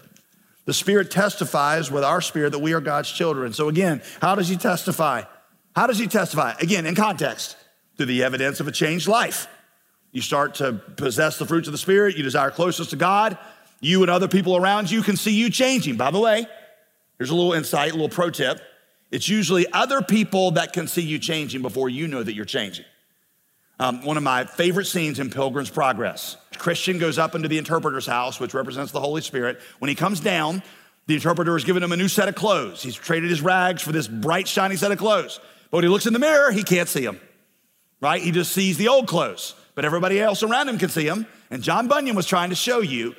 The 0.67 0.75
Spirit 0.75 1.11
testifies 1.11 1.91
with 1.91 2.05
our 2.05 2.21
spirit 2.21 2.51
that 2.51 2.59
we 2.59 2.75
are 2.75 2.81
God's 2.81 3.11
children. 3.11 3.53
So, 3.53 3.69
again, 3.69 4.03
how 4.21 4.35
does 4.35 4.49
He 4.49 4.57
testify? 4.57 5.23
How 5.75 5.87
does 5.87 5.99
He 5.99 6.07
testify? 6.07 6.55
Again, 6.61 6.87
in 6.87 6.95
context, 6.95 7.57
through 7.97 8.07
the 8.07 8.25
evidence 8.25 8.61
of 8.61 8.69
a 8.69 8.73
changed 8.73 9.09
life. 9.09 9.49
You 10.13 10.23
start 10.23 10.57
to 10.57 10.73
possess 10.73 11.39
the 11.39 11.47
fruits 11.47 11.69
of 11.69 11.73
the 11.73 11.79
Spirit, 11.79 12.17
you 12.17 12.23
desire 12.23 12.51
closeness 12.51 12.91
to 12.91 12.97
God. 12.97 13.39
You 13.81 14.03
and 14.03 14.11
other 14.11 14.29
people 14.29 14.57
around 14.57 14.91
you 14.91 15.03
can 15.03 15.17
see 15.17 15.33
you 15.33 15.51
changing. 15.51 15.97
By 15.97 16.11
the 16.11 16.19
way, 16.19 16.47
here's 17.19 17.31
a 17.31 17.35
little 17.35 17.53
insight, 17.53 17.91
a 17.91 17.95
little 17.95 18.09
pro 18.09 18.31
tip. 18.31 18.61
It's 19.11 19.29
usually 19.29 19.71
other 19.73 20.03
people 20.03 20.53
that 20.53 20.73
can 20.73 20.89
see 20.89 21.03
you 21.03 21.19
changing 21.19 21.63
before 21.63 21.89
you 21.89 22.09
know 22.09 22.23
that 22.23 22.35
you're 22.35 22.45
changing. 22.45 22.87
Um, 23.79 24.03
one 24.05 24.17
of 24.17 24.23
my 24.23 24.45
favorite 24.45 24.87
scenes 24.87 25.19
in 25.19 25.31
Pilgrim's 25.31 25.69
Progress. 25.69 26.37
Christian 26.57 26.99
goes 26.99 27.19
up 27.19 27.35
into 27.35 27.49
the 27.49 27.59
interpreter's 27.59 28.07
house, 28.07 28.41
which 28.41 28.55
represents 28.55 28.91
the 28.93 29.01
Holy 29.01 29.21
Spirit. 29.21 29.61
When 29.79 29.91
he 29.91 29.95
comes 29.95 30.21
down, 30.21 30.63
the 31.07 31.15
interpreter 31.15 31.53
has 31.53 31.65
given 31.65 31.83
him 31.83 31.93
a 31.93 31.97
new 31.97 32.09
set 32.09 32.29
of 32.29 32.35
clothes. 32.35 32.83
He's 32.83 32.95
traded 32.95 33.29
his 33.29 33.43
rags 33.43 33.83
for 33.83 33.93
this 33.93 34.09
bright, 34.09 34.49
shiny 34.49 34.77
set 34.77 34.93
of 34.93 34.99
clothes. 34.99 35.41
But 35.71 35.79
when 35.79 35.85
he 35.85 35.91
looks 35.91 36.07
in 36.07 36.15
the 36.15 36.19
mirror, 36.19 36.51
he 36.53 36.63
can't 36.63 36.89
see 36.89 37.05
them, 37.05 37.21
right? 38.01 38.23
He 38.23 38.31
just 38.31 38.53
sees 38.53 38.79
the 38.79 38.89
old 38.89 39.07
clothes, 39.07 39.55
but 39.75 39.85
everybody 39.85 40.21
else 40.21 40.43
around 40.43 40.69
him 40.69 40.79
can 40.79 40.89
see 40.89 41.07
them. 41.07 41.27
And 41.51 41.63
John 41.63 41.87
Bunyan 41.87 42.17
was 42.17 42.27
trying 42.27 42.51
to 42.51 42.57
show 42.57 42.81
you 42.81 43.15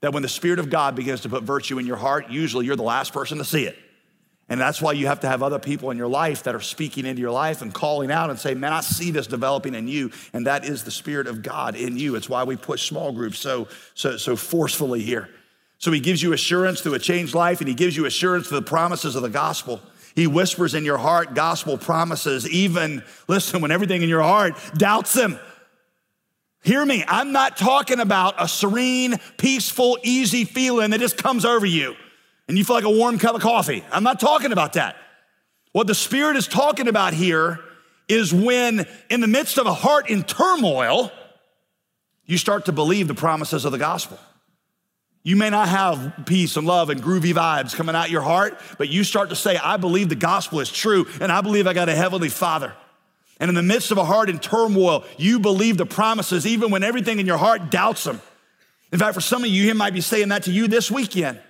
that 0.00 0.14
when 0.14 0.22
the 0.22 0.28
Spirit 0.28 0.58
of 0.58 0.70
God 0.70 0.96
begins 0.96 1.20
to 1.22 1.28
put 1.28 1.42
virtue 1.42 1.78
in 1.78 1.86
your 1.86 1.96
heart, 1.96 2.30
usually 2.30 2.64
you're 2.64 2.76
the 2.76 2.82
last 2.82 3.12
person 3.12 3.38
to 3.38 3.44
see 3.44 3.64
it. 3.64 3.76
And 4.50 4.60
that's 4.60 4.82
why 4.82 4.92
you 4.92 5.06
have 5.06 5.20
to 5.20 5.28
have 5.28 5.44
other 5.44 5.60
people 5.60 5.92
in 5.92 5.96
your 5.96 6.08
life 6.08 6.42
that 6.42 6.56
are 6.56 6.60
speaking 6.60 7.06
into 7.06 7.22
your 7.22 7.30
life 7.30 7.62
and 7.62 7.72
calling 7.72 8.10
out 8.10 8.30
and 8.30 8.38
say, 8.38 8.52
Man, 8.52 8.72
I 8.72 8.80
see 8.80 9.12
this 9.12 9.28
developing 9.28 9.76
in 9.76 9.86
you. 9.86 10.10
And 10.32 10.48
that 10.48 10.64
is 10.64 10.82
the 10.82 10.90
Spirit 10.90 11.28
of 11.28 11.42
God 11.42 11.76
in 11.76 11.96
you. 11.96 12.16
It's 12.16 12.28
why 12.28 12.42
we 12.42 12.56
push 12.56 12.88
small 12.88 13.12
groups 13.12 13.38
so, 13.38 13.68
so, 13.94 14.16
so 14.16 14.34
forcefully 14.34 15.02
here. 15.02 15.30
So 15.78 15.92
he 15.92 16.00
gives 16.00 16.20
you 16.20 16.32
assurance 16.32 16.80
through 16.80 16.94
a 16.94 16.98
changed 16.98 17.32
life, 17.32 17.60
and 17.60 17.68
he 17.68 17.74
gives 17.74 17.96
you 17.96 18.06
assurance 18.06 18.48
through 18.48 18.58
the 18.60 18.66
promises 18.66 19.14
of 19.14 19.22
the 19.22 19.30
gospel. 19.30 19.80
He 20.16 20.26
whispers 20.26 20.74
in 20.74 20.84
your 20.84 20.98
heart 20.98 21.34
gospel 21.34 21.78
promises, 21.78 22.46
even, 22.50 23.04
listen, 23.28 23.62
when 23.62 23.70
everything 23.70 24.02
in 24.02 24.08
your 24.08 24.20
heart 24.20 24.54
doubts 24.74 25.12
them. 25.12 25.38
Hear 26.62 26.84
me, 26.84 27.04
I'm 27.06 27.30
not 27.30 27.56
talking 27.56 28.00
about 28.00 28.34
a 28.36 28.48
serene, 28.48 29.16
peaceful, 29.38 29.96
easy 30.02 30.44
feeling 30.44 30.90
that 30.90 31.00
just 31.00 31.16
comes 31.16 31.44
over 31.44 31.64
you 31.64 31.94
and 32.50 32.58
you 32.58 32.64
feel 32.64 32.74
like 32.74 32.84
a 32.84 32.90
warm 32.90 33.16
cup 33.16 33.36
of 33.36 33.42
coffee. 33.42 33.84
I'm 33.92 34.02
not 34.02 34.18
talking 34.18 34.50
about 34.50 34.72
that. 34.72 34.96
What 35.70 35.86
the 35.86 35.94
Spirit 35.94 36.36
is 36.36 36.48
talking 36.48 36.88
about 36.88 37.14
here 37.14 37.60
is 38.08 38.34
when, 38.34 38.88
in 39.08 39.20
the 39.20 39.28
midst 39.28 39.56
of 39.56 39.68
a 39.68 39.72
heart 39.72 40.10
in 40.10 40.24
turmoil, 40.24 41.12
you 42.26 42.36
start 42.36 42.64
to 42.64 42.72
believe 42.72 43.06
the 43.06 43.14
promises 43.14 43.64
of 43.64 43.70
the 43.70 43.78
gospel. 43.78 44.18
You 45.22 45.36
may 45.36 45.48
not 45.48 45.68
have 45.68 46.24
peace 46.26 46.56
and 46.56 46.66
love 46.66 46.90
and 46.90 47.00
groovy 47.00 47.32
vibes 47.32 47.72
coming 47.72 47.94
out 47.94 48.10
your 48.10 48.22
heart, 48.22 48.58
but 48.78 48.88
you 48.88 49.04
start 49.04 49.28
to 49.28 49.36
say, 49.36 49.56
I 49.56 49.76
believe 49.76 50.08
the 50.08 50.16
gospel 50.16 50.58
is 50.58 50.72
true, 50.72 51.06
and 51.20 51.30
I 51.30 51.42
believe 51.42 51.68
I 51.68 51.72
got 51.72 51.88
a 51.88 51.94
heavenly 51.94 52.30
father. 52.30 52.74
And 53.38 53.48
in 53.48 53.54
the 53.54 53.62
midst 53.62 53.92
of 53.92 53.98
a 53.98 54.04
heart 54.04 54.28
in 54.28 54.40
turmoil, 54.40 55.04
you 55.18 55.38
believe 55.38 55.76
the 55.76 55.86
promises, 55.86 56.48
even 56.48 56.72
when 56.72 56.82
everything 56.82 57.20
in 57.20 57.26
your 57.26 57.38
heart 57.38 57.70
doubts 57.70 58.02
them. 58.02 58.20
In 58.92 58.98
fact, 58.98 59.14
for 59.14 59.20
some 59.20 59.44
of 59.44 59.50
you, 59.50 59.66
he 59.66 59.72
might 59.72 59.94
be 59.94 60.00
saying 60.00 60.30
that 60.30 60.42
to 60.42 60.50
you 60.50 60.66
this 60.66 60.90
weekend. 60.90 61.40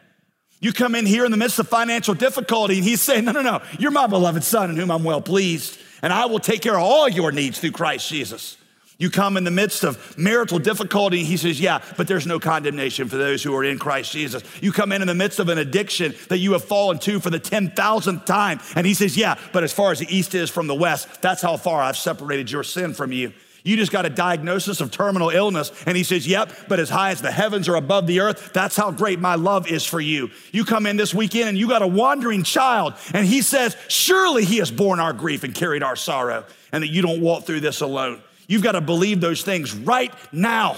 You 0.60 0.74
come 0.74 0.94
in 0.94 1.06
here 1.06 1.24
in 1.24 1.30
the 1.30 1.38
midst 1.38 1.58
of 1.58 1.68
financial 1.68 2.14
difficulty, 2.14 2.76
and 2.76 2.84
he's 2.84 3.00
saying, 3.00 3.24
No, 3.24 3.32
no, 3.32 3.40
no, 3.40 3.62
you're 3.78 3.90
my 3.90 4.06
beloved 4.06 4.44
son 4.44 4.70
in 4.70 4.76
whom 4.76 4.90
I'm 4.90 5.04
well 5.04 5.22
pleased, 5.22 5.78
and 6.02 6.12
I 6.12 6.26
will 6.26 6.38
take 6.38 6.60
care 6.60 6.76
of 6.76 6.82
all 6.82 7.08
your 7.08 7.32
needs 7.32 7.58
through 7.58 7.72
Christ 7.72 8.08
Jesus. 8.08 8.58
You 8.98 9.08
come 9.08 9.38
in 9.38 9.44
the 9.44 9.50
midst 9.50 9.82
of 9.82 10.18
marital 10.18 10.58
difficulty, 10.58 11.24
he 11.24 11.38
says, 11.38 11.58
Yeah, 11.58 11.82
but 11.96 12.06
there's 12.06 12.26
no 12.26 12.38
condemnation 12.38 13.08
for 13.08 13.16
those 13.16 13.42
who 13.42 13.56
are 13.56 13.64
in 13.64 13.78
Christ 13.78 14.12
Jesus. 14.12 14.42
You 14.60 14.72
come 14.72 14.92
in 14.92 15.00
in 15.00 15.08
the 15.08 15.14
midst 15.14 15.38
of 15.38 15.48
an 15.48 15.56
addiction 15.56 16.14
that 16.28 16.36
you 16.36 16.52
have 16.52 16.64
fallen 16.64 16.99
to 17.00 17.18
for 17.18 17.30
the 17.30 17.40
10,000th 17.40 18.26
time, 18.26 18.60
and 18.76 18.86
he 18.86 18.92
says, 18.92 19.16
Yeah, 19.16 19.38
but 19.54 19.64
as 19.64 19.73
far 19.73 19.90
as 19.92 20.00
the 20.00 20.14
east 20.14 20.34
is 20.34 20.50
from 20.50 20.66
the 20.66 20.75
west, 20.75 21.23
that's 21.23 21.40
how 21.40 21.56
far 21.56 21.80
I've 21.80 21.96
separated 21.96 22.50
your 22.50 22.62
sin 22.62 22.92
from 22.92 23.12
you. 23.12 23.32
You 23.64 23.76
just 23.76 23.92
got 23.92 24.06
a 24.06 24.10
diagnosis 24.10 24.80
of 24.80 24.90
terminal 24.90 25.30
illness. 25.30 25.73
And 25.86 25.96
he 25.96 26.04
says, 26.04 26.26
Yep, 26.26 26.52
but 26.68 26.80
as 26.80 26.88
high 26.88 27.10
as 27.10 27.20
the 27.20 27.30
heavens 27.30 27.68
are 27.68 27.76
above 27.76 28.06
the 28.06 28.20
earth, 28.20 28.52
that's 28.52 28.76
how 28.76 28.90
great 28.90 29.18
my 29.18 29.34
love 29.34 29.70
is 29.70 29.84
for 29.84 30.00
you. 30.00 30.30
You 30.52 30.64
come 30.64 30.86
in 30.86 30.96
this 30.96 31.14
weekend 31.14 31.50
and 31.50 31.58
you 31.58 31.68
got 31.68 31.82
a 31.82 31.86
wandering 31.86 32.42
child, 32.42 32.94
and 33.12 33.26
he 33.26 33.42
says, 33.42 33.76
Surely 33.88 34.44
he 34.44 34.58
has 34.58 34.70
borne 34.70 35.00
our 35.00 35.12
grief 35.12 35.44
and 35.44 35.54
carried 35.54 35.82
our 35.82 35.96
sorrow, 35.96 36.44
and 36.73 36.82
that 36.82 36.88
you 36.88 37.02
don't 37.02 37.20
walk 37.20 37.44
through 37.44 37.60
this 37.60 37.80
alone. 37.80 38.23
You've 38.49 38.62
got 38.62 38.73
to 38.73 38.80
believe 38.80 39.20
those 39.20 39.42
things 39.42 39.75
right 39.75 40.12
now. 40.32 40.76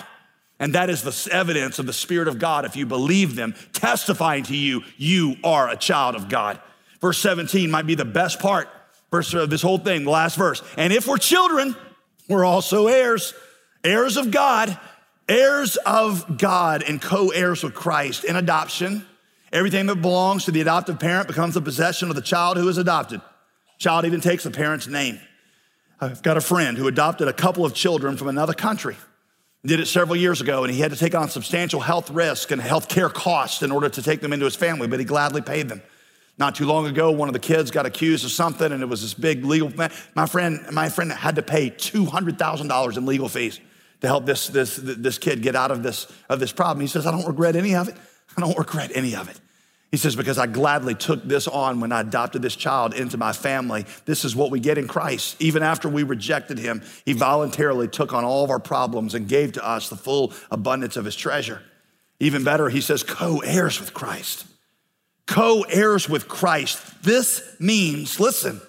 And 0.58 0.74
that 0.74 0.90
is 0.90 1.02
the 1.02 1.34
evidence 1.34 1.80
of 1.80 1.86
the 1.86 1.92
Spirit 1.92 2.28
of 2.28 2.38
God 2.38 2.64
if 2.64 2.76
you 2.76 2.86
believe 2.86 3.34
them, 3.34 3.54
testifying 3.72 4.44
to 4.44 4.56
you, 4.56 4.82
you 4.96 5.36
are 5.42 5.68
a 5.68 5.76
child 5.76 6.14
of 6.14 6.28
God. 6.28 6.60
Verse 7.00 7.18
17 7.18 7.68
might 7.68 7.86
be 7.86 7.96
the 7.96 8.04
best 8.04 8.38
part, 8.38 8.68
verse 9.10 9.34
of 9.34 9.50
this 9.50 9.60
whole 9.60 9.78
thing, 9.78 10.04
the 10.04 10.10
last 10.10 10.36
verse. 10.36 10.62
And 10.76 10.92
if 10.92 11.08
we're 11.08 11.16
children, 11.16 11.74
we're 12.28 12.44
also 12.44 12.86
heirs, 12.86 13.34
heirs 13.84 14.16
of 14.16 14.30
God, 14.30 14.78
heirs 15.28 15.76
of 15.76 16.38
God, 16.38 16.82
and 16.82 17.00
co 17.00 17.28
heirs 17.28 17.62
with 17.62 17.74
Christ 17.74 18.24
in 18.24 18.36
adoption. 18.36 19.06
Everything 19.52 19.86
that 19.86 19.96
belongs 19.96 20.46
to 20.46 20.50
the 20.50 20.62
adoptive 20.62 20.98
parent 20.98 21.28
becomes 21.28 21.54
the 21.54 21.60
possession 21.60 22.08
of 22.08 22.16
the 22.16 22.22
child 22.22 22.56
who 22.56 22.68
is 22.68 22.78
adopted. 22.78 23.20
Child 23.78 24.06
even 24.06 24.20
takes 24.20 24.44
the 24.44 24.50
parent's 24.50 24.86
name. 24.86 25.20
I've 26.00 26.22
got 26.22 26.36
a 26.36 26.40
friend 26.40 26.78
who 26.78 26.88
adopted 26.88 27.28
a 27.28 27.32
couple 27.32 27.64
of 27.64 27.74
children 27.74 28.16
from 28.16 28.28
another 28.28 28.54
country. 28.54 28.96
Did 29.64 29.78
it 29.78 29.86
several 29.86 30.16
years 30.16 30.40
ago, 30.40 30.64
and 30.64 30.72
he 30.72 30.80
had 30.80 30.90
to 30.90 30.96
take 30.96 31.14
on 31.14 31.28
substantial 31.28 31.80
health 31.80 32.10
risk 32.10 32.50
and 32.50 32.60
health 32.60 32.88
care 32.88 33.08
costs 33.08 33.62
in 33.62 33.70
order 33.70 33.88
to 33.88 34.02
take 34.02 34.20
them 34.20 34.32
into 34.32 34.44
his 34.44 34.56
family, 34.56 34.88
but 34.88 34.98
he 34.98 35.04
gladly 35.04 35.40
paid 35.40 35.68
them. 35.68 35.82
Not 36.38 36.54
too 36.54 36.66
long 36.66 36.86
ago, 36.86 37.10
one 37.10 37.28
of 37.28 37.34
the 37.34 37.38
kids 37.38 37.70
got 37.70 37.84
accused 37.84 38.24
of 38.24 38.30
something, 38.30 38.72
and 38.72 38.82
it 38.82 38.86
was 38.86 39.02
this 39.02 39.14
big 39.14 39.44
legal. 39.44 39.70
My 40.14 40.26
friend, 40.26 40.60
my 40.72 40.88
friend 40.88 41.12
had 41.12 41.36
to 41.36 41.42
pay 41.42 41.70
two 41.70 42.06
hundred 42.06 42.38
thousand 42.38 42.68
dollars 42.68 42.96
in 42.96 43.04
legal 43.04 43.28
fees 43.28 43.60
to 44.00 44.06
help 44.06 44.24
this 44.24 44.48
this 44.48 44.76
this 44.76 45.18
kid 45.18 45.42
get 45.42 45.54
out 45.54 45.70
of 45.70 45.82
this 45.82 46.10
of 46.28 46.40
this 46.40 46.52
problem. 46.52 46.80
He 46.80 46.86
says, 46.86 47.06
"I 47.06 47.10
don't 47.10 47.26
regret 47.26 47.54
any 47.54 47.74
of 47.74 47.88
it. 47.88 47.96
I 48.36 48.40
don't 48.40 48.56
regret 48.58 48.90
any 48.94 49.14
of 49.14 49.28
it." 49.28 49.38
He 49.90 49.98
says, 49.98 50.16
because 50.16 50.38
I 50.38 50.46
gladly 50.46 50.94
took 50.94 51.22
this 51.22 51.46
on 51.46 51.78
when 51.80 51.92
I 51.92 52.00
adopted 52.00 52.40
this 52.40 52.56
child 52.56 52.94
into 52.94 53.18
my 53.18 53.34
family. 53.34 53.84
This 54.06 54.24
is 54.24 54.34
what 54.34 54.50
we 54.50 54.58
get 54.58 54.78
in 54.78 54.88
Christ. 54.88 55.36
Even 55.38 55.62
after 55.62 55.86
we 55.86 56.02
rejected 56.02 56.58
him, 56.58 56.80
he 57.04 57.12
voluntarily 57.12 57.88
took 57.88 58.14
on 58.14 58.24
all 58.24 58.42
of 58.42 58.48
our 58.48 58.58
problems 58.58 59.14
and 59.14 59.28
gave 59.28 59.52
to 59.52 59.68
us 59.68 59.90
the 59.90 59.96
full 59.96 60.32
abundance 60.50 60.96
of 60.96 61.04
his 61.04 61.14
treasure. 61.14 61.60
Even 62.20 62.42
better, 62.42 62.70
he 62.70 62.80
says, 62.80 63.02
co 63.02 63.40
heirs 63.40 63.78
with 63.78 63.92
Christ 63.92 64.46
co 65.26 65.62
heirs 65.62 66.08
with 66.08 66.28
Christ. 66.28 67.02
This 67.02 67.56
means, 67.58 68.20
listen, 68.20 68.60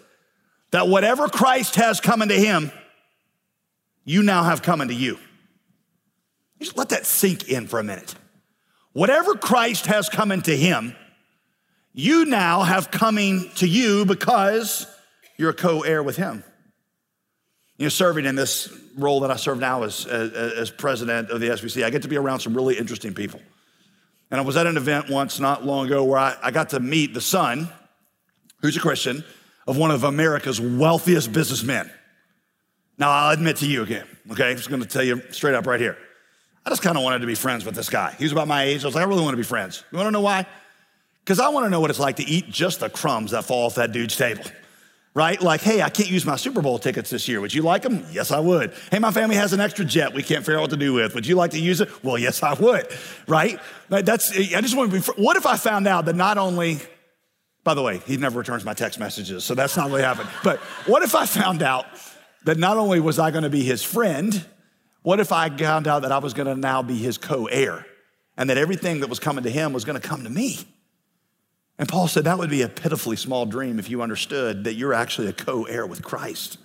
that 0.71 0.87
whatever 0.87 1.27
Christ 1.27 1.75
has 1.75 1.99
coming 1.99 2.29
to 2.29 2.35
him, 2.35 2.71
you 4.05 4.23
now 4.23 4.43
have 4.43 4.61
coming 4.61 4.87
to 4.87 4.93
you. 4.93 5.17
Just 6.59 6.77
let 6.77 6.89
that 6.89 7.05
sink 7.05 7.49
in 7.49 7.67
for 7.67 7.79
a 7.79 7.83
minute. 7.83 8.15
Whatever 8.93 9.35
Christ 9.35 9.87
has 9.87 10.09
coming 10.09 10.41
to 10.43 10.55
him, 10.55 10.95
you 11.93 12.25
now 12.25 12.63
have 12.63 12.89
coming 12.91 13.49
to 13.55 13.67
you 13.67 14.05
because 14.05 14.87
you're 15.37 15.51
a 15.51 15.53
co 15.53 15.81
heir 15.81 16.01
with 16.01 16.15
him. 16.15 16.43
You 17.77 17.85
know, 17.85 17.89
serving 17.89 18.25
in 18.25 18.35
this 18.35 18.71
role 18.97 19.21
that 19.21 19.31
I 19.31 19.35
serve 19.35 19.59
now 19.59 19.83
as, 19.83 20.05
as, 20.05 20.31
as 20.31 20.71
president 20.71 21.31
of 21.31 21.39
the 21.39 21.49
SBC, 21.49 21.83
I 21.83 21.89
get 21.89 22.03
to 22.03 22.07
be 22.07 22.17
around 22.17 22.39
some 22.39 22.53
really 22.53 22.77
interesting 22.77 23.13
people. 23.13 23.41
And 24.33 24.41
I 24.41 24.43
was 24.43 24.57
at 24.57 24.65
an 24.65 24.77
event 24.77 25.11
once 25.11 25.39
not 25.39 25.63
long 25.63 25.85
ago 25.85 26.03
where 26.03 26.17
I, 26.17 26.35
I 26.41 26.49
got 26.49 26.69
to 26.69 26.79
meet 26.79 27.13
the 27.13 27.21
son, 27.21 27.69
who's 28.63 28.75
a 28.75 28.79
Christian, 28.79 29.23
of 29.67 29.77
one 29.77 29.91
of 29.91 30.03
America's 30.03 30.59
wealthiest 30.59 31.31
businessmen. 31.31 31.87
Now, 32.97 33.11
I'll 33.11 33.33
admit 33.33 33.57
to 33.57 33.67
you 33.67 33.83
again, 33.83 34.07
okay? 34.31 34.49
I'm 34.49 34.57
just 34.57 34.71
gonna 34.71 34.85
tell 34.85 35.03
you 35.03 35.21
straight 35.29 35.53
up 35.53 35.67
right 35.67 35.79
here. 35.79 35.99
I 36.65 36.71
just 36.71 36.81
kind 36.81 36.97
of 36.97 37.03
wanted 37.03 37.19
to 37.19 37.27
be 37.27 37.35
friends 37.35 37.63
with 37.63 37.75
this 37.75 37.91
guy. 37.91 38.15
He 38.17 38.25
was 38.25 38.31
about 38.31 38.47
my 38.47 38.63
age. 38.63 38.83
I 38.83 38.87
was 38.87 38.95
like, 38.95 39.05
I 39.05 39.07
really 39.07 39.21
want 39.21 39.33
to 39.33 39.37
be 39.37 39.43
friends. 39.43 39.83
You 39.91 39.99
wanna 39.99 40.09
know 40.09 40.21
why? 40.21 40.47
Because 41.23 41.39
I 41.39 41.49
wanna 41.49 41.69
know 41.69 41.79
what 41.79 41.91
it's 41.91 41.99
like 41.99 42.15
to 42.15 42.23
eat 42.23 42.49
just 42.49 42.79
the 42.79 42.89
crumbs 42.89 43.29
that 43.31 43.45
fall 43.45 43.67
off 43.67 43.75
that 43.75 43.91
dude's 43.91 44.17
table 44.17 44.45
right? 45.15 45.41
Like, 45.41 45.61
hey, 45.61 45.81
I 45.81 45.89
can't 45.89 46.09
use 46.09 46.25
my 46.25 46.35
Super 46.35 46.61
Bowl 46.61 46.79
tickets 46.79 47.09
this 47.09 47.27
year. 47.27 47.39
Would 47.39 47.53
you 47.53 47.61
like 47.61 47.83
them? 47.83 48.05
Yes, 48.11 48.31
I 48.31 48.39
would. 48.39 48.73
Hey, 48.91 48.99
my 48.99 49.11
family 49.11 49.35
has 49.35 49.53
an 49.53 49.59
extra 49.59 49.85
jet 49.85 50.13
we 50.13 50.23
can't 50.23 50.43
figure 50.43 50.57
out 50.57 50.61
what 50.61 50.69
to 50.71 50.77
do 50.77 50.93
with. 50.93 51.13
Would 51.15 51.27
you 51.27 51.35
like 51.35 51.51
to 51.51 51.59
use 51.59 51.81
it? 51.81 52.03
Well, 52.03 52.17
yes, 52.17 52.41
I 52.41 52.53
would, 52.55 52.87
right? 53.27 53.59
That's, 53.89 54.31
I 54.31 54.61
just 54.61 54.75
want 54.75 54.91
to 54.91 54.99
be, 54.99 55.21
what 55.21 55.37
if 55.37 55.45
I 55.45 55.57
found 55.57 55.87
out 55.87 56.05
that 56.05 56.15
not 56.15 56.37
only, 56.37 56.79
by 57.63 57.73
the 57.73 57.83
way, 57.83 57.99
he 57.99 58.17
never 58.17 58.39
returns 58.39 58.65
my 58.65 58.73
text 58.73 58.99
messages, 58.99 59.43
so 59.43 59.53
that's 59.53 59.77
not 59.77 59.89
really 59.89 60.01
happened. 60.01 60.29
But 60.43 60.59
what 60.87 61.03
if 61.03 61.15
I 61.15 61.25
found 61.25 61.61
out 61.61 61.85
that 62.45 62.57
not 62.57 62.77
only 62.77 62.99
was 62.99 63.19
I 63.19 63.31
going 63.31 63.43
to 63.43 63.49
be 63.49 63.63
his 63.63 63.83
friend, 63.83 64.45
what 65.03 65.19
if 65.19 65.31
I 65.31 65.49
found 65.49 65.87
out 65.87 66.01
that 66.01 66.11
I 66.11 66.17
was 66.17 66.33
going 66.33 66.47
to 66.47 66.55
now 66.55 66.81
be 66.81 66.97
his 66.97 67.17
co 67.17 67.45
heir 67.45 67.85
and 68.35 68.49
that 68.49 68.57
everything 68.57 69.01
that 69.01 69.09
was 69.09 69.19
coming 69.19 69.43
to 69.43 69.49
him 69.49 69.73
was 69.73 69.85
going 69.85 69.99
to 69.99 70.05
come 70.05 70.23
to 70.23 70.29
me? 70.29 70.59
And 71.79 71.89
Paul 71.89 72.07
said 72.07 72.25
that 72.25 72.37
would 72.37 72.49
be 72.49 72.61
a 72.61 72.69
pitifully 72.69 73.15
small 73.15 73.45
dream 73.45 73.79
if 73.79 73.89
you 73.89 74.01
understood 74.01 74.65
that 74.65 74.75
you're 74.75 74.93
actually 74.93 75.27
a 75.27 75.33
co 75.33 75.63
heir 75.65 75.85
with 75.85 76.03
Christ. 76.03 76.57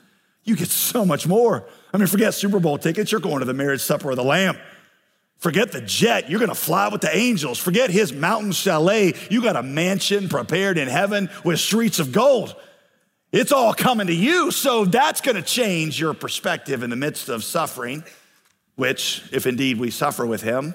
You 0.44 0.57
get 0.57 0.68
so 0.68 1.05
much 1.05 1.27
more. 1.27 1.66
I 1.92 1.99
mean, 1.99 2.07
forget 2.07 2.35
Super 2.35 2.61
Bowl 2.61 2.79
tickets, 2.79 3.12
you're 3.12 3.21
going 3.21 3.40
to 3.40 3.44
the 3.44 3.55
marriage 3.55 3.81
supper 3.81 4.11
of 4.11 4.16
the 4.16 4.25
Lamb. 4.25 4.57
Forget 5.38 5.71
the 5.71 5.81
jet, 5.81 6.29
you're 6.29 6.40
gonna 6.40 6.55
fly 6.55 6.88
with 6.88 7.01
the 7.01 7.16
angels. 7.16 7.59
Forget 7.59 7.90
his 7.90 8.12
mountain 8.12 8.53
chalet, 8.53 9.14
you 9.31 9.40
got 9.40 9.57
a 9.57 9.62
mansion 9.62 10.29
prepared 10.29 10.79
in 10.79 10.88
heaven 10.88 11.31
with 11.44 11.61
streets 11.61 12.01
of 12.01 12.11
gold. 12.11 12.57
It's 13.31 13.53
all 13.53 13.73
coming 13.73 14.09
to 14.09 14.14
you, 14.14 14.51
so 14.51 14.85
that's 14.85 15.21
gonna 15.21 15.42
change 15.42 16.01
your 16.01 16.12
perspective 16.12 16.83
in 16.83 16.90
the 16.90 16.97
midst 16.97 17.29
of 17.29 17.44
suffering, 17.44 18.03
which, 18.75 19.23
if 19.31 19.47
indeed 19.47 19.79
we 19.79 19.90
suffer 19.90 20.27
with 20.27 20.42
him, 20.42 20.75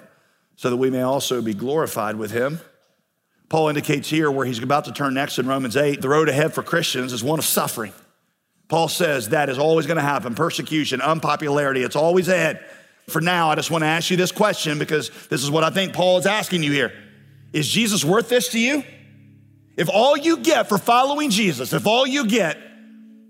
so 0.56 0.70
that 0.70 0.78
we 0.78 0.90
may 0.90 1.02
also 1.02 1.42
be 1.42 1.54
glorified 1.54 2.16
with 2.16 2.32
him. 2.32 2.60
Paul 3.54 3.70
indicates 3.70 4.10
here 4.10 4.32
where 4.32 4.48
he's 4.48 4.58
about 4.58 4.86
to 4.86 4.92
turn 4.92 5.14
next 5.14 5.38
in 5.38 5.46
Romans 5.46 5.78
8 5.78 6.02
the 6.02 6.10
road 6.10 6.28
ahead 6.28 6.56
for 6.56 6.64
Christians 6.64 7.14
is 7.14 7.24
one 7.24 7.38
of 7.38 7.46
suffering. 7.46 7.94
Paul 8.68 8.88
says 8.88 9.30
that 9.30 9.48
is 9.48 9.60
always 9.60 9.86
going 9.86 9.98
to 9.98 10.02
happen 10.02 10.34
persecution, 10.34 11.02
unpopularity, 11.02 11.84
it's 11.84 11.96
always 11.96 12.30
ahead. 12.30 12.66
For 13.10 13.22
now, 13.22 13.52
I 13.52 13.56
just 13.56 13.70
want 13.70 13.84
to 13.84 13.88
ask 13.88 14.10
you 14.10 14.18
this 14.18 14.32
question 14.32 14.80
because 14.80 15.12
this 15.28 15.44
is 15.44 15.52
what 15.52 15.64
I 15.64 15.70
think 15.70 15.94
Paul 15.94 16.18
is 16.18 16.26
asking 16.26 16.64
you 16.64 16.72
here. 16.72 16.94
Is 17.52 17.68
Jesus 17.68 18.04
worth 18.04 18.28
this 18.28 18.50
to 18.54 18.60
you? 18.60 18.84
If 19.78 19.88
all 19.88 20.18
you 20.18 20.38
get 20.38 20.68
for 20.68 20.80
following 20.80 21.30
Jesus, 21.30 21.74
if 21.74 21.86
all 21.86 22.08
you 22.08 22.26
get 22.26 22.58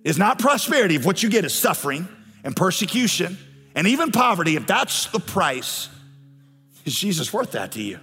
is 0.06 0.18
not 0.18 0.40
prosperity, 0.40 0.96
if 0.96 1.06
what 1.06 1.22
you 1.22 1.30
get 1.30 1.44
is 1.44 1.54
suffering 1.54 2.08
and 2.46 2.56
persecution 2.56 3.38
and 3.76 3.88
even 3.88 4.14
poverty, 4.14 4.56
if 4.56 4.68
that's 4.68 5.08
the 5.08 5.20
price, 5.20 5.90
is 6.86 6.96
Jesus 6.96 7.34
worth 7.34 7.52
that 7.52 7.74
to 7.74 7.82
you? 7.82 8.00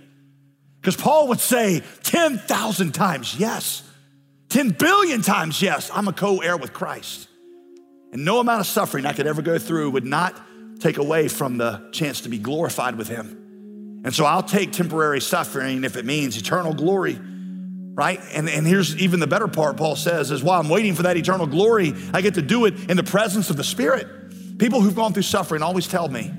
Because 0.81 0.97
Paul 0.97 1.29
would 1.29 1.41
say 1.41 1.83
10,000 2.03 2.93
times 2.93 3.37
yes, 3.39 3.83
10 4.49 4.71
billion 4.71 5.23
times 5.23 5.61
yes, 5.61 5.91
I'm 5.93 6.09
a 6.09 6.13
co 6.13 6.41
heir 6.41 6.57
with 6.57 6.73
Christ. 6.73 7.29
And 8.13 8.25
no 8.25 8.41
amount 8.41 8.61
of 8.61 8.67
suffering 8.67 9.07
I 9.07 9.13
could 9.13 9.27
ever 9.27 9.43
go 9.43 9.59
through 9.59 9.91
would 9.91 10.05
not 10.05 10.41
take 10.81 10.97
away 10.97 11.29
from 11.29 11.59
the 11.59 11.89
chance 11.93 12.23
to 12.23 12.29
be 12.29 12.39
glorified 12.39 12.97
with 12.97 13.09
Him. 13.09 14.01
And 14.05 14.15
so 14.15 14.25
I'll 14.25 14.43
take 14.43 14.73
temporary 14.73 15.21
suffering 15.21 15.85
if 15.85 15.97
it 15.97 16.07
means 16.07 16.37
eternal 16.37 16.73
glory, 16.73 17.19
right? 17.21 18.19
And, 18.33 18.49
and 18.49 18.67
here's 18.67 18.97
even 18.97 19.21
the 19.21 19.27
better 19.27 19.47
part, 19.47 19.77
Paul 19.77 19.95
says, 19.95 20.31
is 20.31 20.43
while 20.43 20.59
I'm 20.59 20.71
waiting 20.71 20.95
for 20.95 21.03
that 21.03 21.19
eternal 21.19 21.47
glory, 21.47 21.93
I 22.15 22.23
get 22.23 22.35
to 22.35 22.43
do 22.43 22.65
it 22.65 22.91
in 22.91 22.97
the 22.97 23.05
presence 23.05 23.51
of 23.51 23.57
the 23.57 23.65
Spirit. 23.65 24.59
People 24.59 24.81
who've 24.81 24.97
gone 24.97 25.13
through 25.13 25.23
suffering 25.25 25.63
always 25.63 25.87
tell 25.87 26.09
me, 26.09 26.33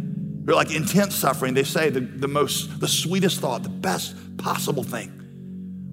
they're 0.44 0.56
like 0.56 0.72
intense 0.72 1.16
suffering, 1.16 1.54
they 1.54 1.64
say 1.64 1.90
the, 1.90 2.00
the 2.00 2.28
most, 2.28 2.80
the 2.80 2.88
sweetest 2.88 3.40
thought, 3.40 3.64
the 3.64 3.70
best 3.70 4.16
possible 4.38 4.84
thing 4.84 5.22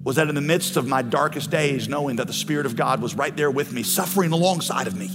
was 0.03 0.15
that 0.15 0.27
in 0.27 0.35
the 0.35 0.41
midst 0.41 0.77
of 0.77 0.87
my 0.87 1.01
darkest 1.01 1.51
days, 1.51 1.87
knowing 1.87 2.15
that 2.15 2.27
the 2.27 2.33
Spirit 2.33 2.65
of 2.65 2.75
God 2.75 3.01
was 3.01 3.15
right 3.15 3.35
there 3.35 3.51
with 3.51 3.71
me, 3.71 3.83
suffering 3.83 4.31
alongside 4.31 4.87
of 4.87 4.95
me. 4.95 5.09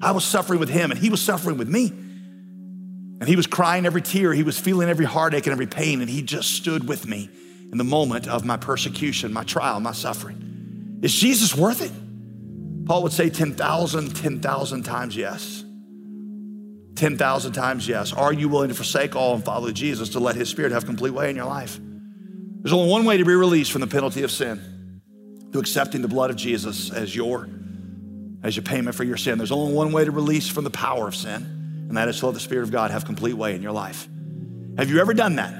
I 0.00 0.12
was 0.12 0.24
suffering 0.24 0.60
with 0.60 0.68
Him 0.68 0.90
and 0.90 1.00
He 1.00 1.10
was 1.10 1.20
suffering 1.20 1.58
with 1.58 1.68
me. 1.68 1.86
And 1.88 3.26
He 3.26 3.36
was 3.36 3.46
crying 3.46 3.86
every 3.86 4.02
tear, 4.02 4.32
He 4.32 4.42
was 4.42 4.58
feeling 4.58 4.88
every 4.88 5.06
heartache 5.06 5.46
and 5.46 5.52
every 5.52 5.66
pain, 5.66 6.00
and 6.00 6.08
He 6.08 6.22
just 6.22 6.50
stood 6.50 6.86
with 6.86 7.08
me 7.08 7.30
in 7.72 7.78
the 7.78 7.84
moment 7.84 8.28
of 8.28 8.44
my 8.44 8.56
persecution, 8.56 9.32
my 9.32 9.42
trial, 9.42 9.80
my 9.80 9.92
suffering. 9.92 11.00
Is 11.02 11.12
Jesus 11.12 11.56
worth 11.56 11.82
it? 11.82 11.92
Paul 12.86 13.02
would 13.02 13.12
say 13.12 13.30
10,000, 13.30 14.14
10,000 14.14 14.82
times 14.82 15.16
yes. 15.16 15.63
10,000 16.96 17.52
times 17.52 17.88
yes. 17.88 18.12
Are 18.12 18.32
you 18.32 18.48
willing 18.48 18.68
to 18.68 18.74
forsake 18.74 19.16
all 19.16 19.34
and 19.34 19.44
follow 19.44 19.70
Jesus 19.72 20.10
to 20.10 20.20
let 20.20 20.36
His 20.36 20.48
Spirit 20.48 20.72
have 20.72 20.86
complete 20.86 21.12
way 21.12 21.30
in 21.30 21.36
your 21.36 21.46
life? 21.46 21.78
There's 22.60 22.72
only 22.72 22.90
one 22.90 23.04
way 23.04 23.18
to 23.18 23.24
be 23.24 23.34
released 23.34 23.72
from 23.72 23.80
the 23.80 23.86
penalty 23.86 24.22
of 24.22 24.30
sin 24.30 25.02
through 25.52 25.60
accepting 25.60 26.02
the 26.02 26.08
blood 26.08 26.30
of 26.30 26.36
Jesus 26.36 26.90
as 26.90 27.14
your 27.14 27.48
as 28.42 28.56
your 28.56 28.62
payment 28.62 28.94
for 28.94 29.04
your 29.04 29.16
sin. 29.16 29.38
There's 29.38 29.52
only 29.52 29.72
one 29.72 29.90
way 29.90 30.04
to 30.04 30.10
release 30.10 30.48
from 30.48 30.64
the 30.64 30.70
power 30.70 31.08
of 31.08 31.16
sin, 31.16 31.86
and 31.88 31.96
that 31.96 32.08
is 32.08 32.18
to 32.20 32.26
let 32.26 32.34
the 32.34 32.40
Spirit 32.40 32.64
of 32.64 32.70
God 32.70 32.90
have 32.90 33.06
complete 33.06 33.32
way 33.32 33.54
in 33.54 33.62
your 33.62 33.72
life. 33.72 34.06
Have 34.76 34.90
you 34.90 35.00
ever 35.00 35.14
done 35.14 35.36
that? 35.36 35.54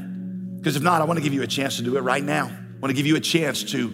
Because 0.59 0.77
if 0.77 0.83
not, 0.83 1.01
I 1.01 1.05
want 1.05 1.19
to 1.19 1.23
give 1.23 1.33
you 1.33 1.43
a 1.43 1.47
chance 1.47 1.77
to 1.77 1.83
do 1.83 1.97
it 1.97 2.01
right 2.01 2.23
now. 2.23 2.47
I 2.47 2.81
want 2.81 2.91
to 2.91 2.95
give 2.95 3.07
you 3.07 3.17
a 3.17 3.21
chance 3.21 3.63
to 3.73 3.91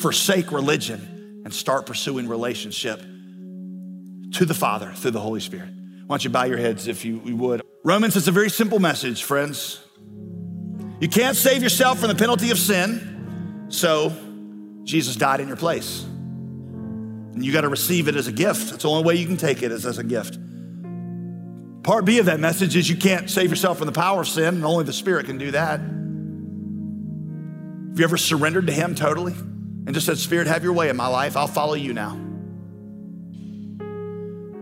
forsake 0.00 0.52
religion 0.52 1.42
and 1.44 1.52
start 1.52 1.86
pursuing 1.86 2.28
relationship 2.28 3.00
to 3.00 4.44
the 4.44 4.54
Father 4.54 4.92
through 4.92 5.12
the 5.12 5.20
Holy 5.20 5.40
Spirit. 5.40 5.70
Why 6.06 6.14
don't 6.14 6.24
you 6.24 6.30
bow 6.30 6.44
your 6.44 6.58
heads 6.58 6.88
if 6.88 7.04
you, 7.04 7.20
you 7.24 7.36
would? 7.36 7.62
Romans 7.84 8.16
is 8.16 8.28
a 8.28 8.32
very 8.32 8.50
simple 8.50 8.78
message, 8.78 9.22
friends. 9.22 9.80
You 11.00 11.08
can't 11.08 11.36
save 11.36 11.62
yourself 11.62 11.98
from 11.98 12.08
the 12.08 12.14
penalty 12.14 12.50
of 12.50 12.58
sin, 12.58 13.66
so 13.68 14.12
Jesus 14.84 15.16
died 15.16 15.40
in 15.40 15.48
your 15.48 15.56
place. 15.56 16.02
And 16.02 17.44
you 17.44 17.52
got 17.52 17.62
to 17.62 17.68
receive 17.68 18.08
it 18.08 18.16
as 18.16 18.28
a 18.28 18.32
gift. 18.32 18.70
That's 18.70 18.82
the 18.82 18.90
only 18.90 19.04
way 19.04 19.16
you 19.16 19.26
can 19.26 19.36
take 19.36 19.62
it 19.62 19.72
is 19.72 19.86
as 19.86 19.98
a 19.98 20.04
gift. 20.04 20.38
Part 21.82 22.04
B 22.04 22.18
of 22.18 22.26
that 22.26 22.38
message 22.38 22.76
is 22.76 22.88
you 22.88 22.96
can't 22.96 23.28
save 23.28 23.50
yourself 23.50 23.78
from 23.78 23.86
the 23.86 23.92
power 23.92 24.20
of 24.20 24.28
sin, 24.28 24.54
and 24.54 24.64
only 24.64 24.84
the 24.84 24.92
Spirit 24.92 25.26
can 25.26 25.38
do 25.38 25.50
that. 25.50 25.80
Have 25.80 27.98
you 27.98 28.04
ever 28.04 28.16
surrendered 28.16 28.68
to 28.68 28.72
Him 28.72 28.94
totally 28.94 29.32
and 29.32 29.92
just 29.92 30.06
said, 30.06 30.18
Spirit, 30.18 30.46
have 30.46 30.62
your 30.62 30.72
way 30.72 30.88
in 30.88 30.96
my 30.96 31.08
life? 31.08 31.36
I'll 31.36 31.48
follow 31.48 31.74
you 31.74 31.92
now. 31.92 32.16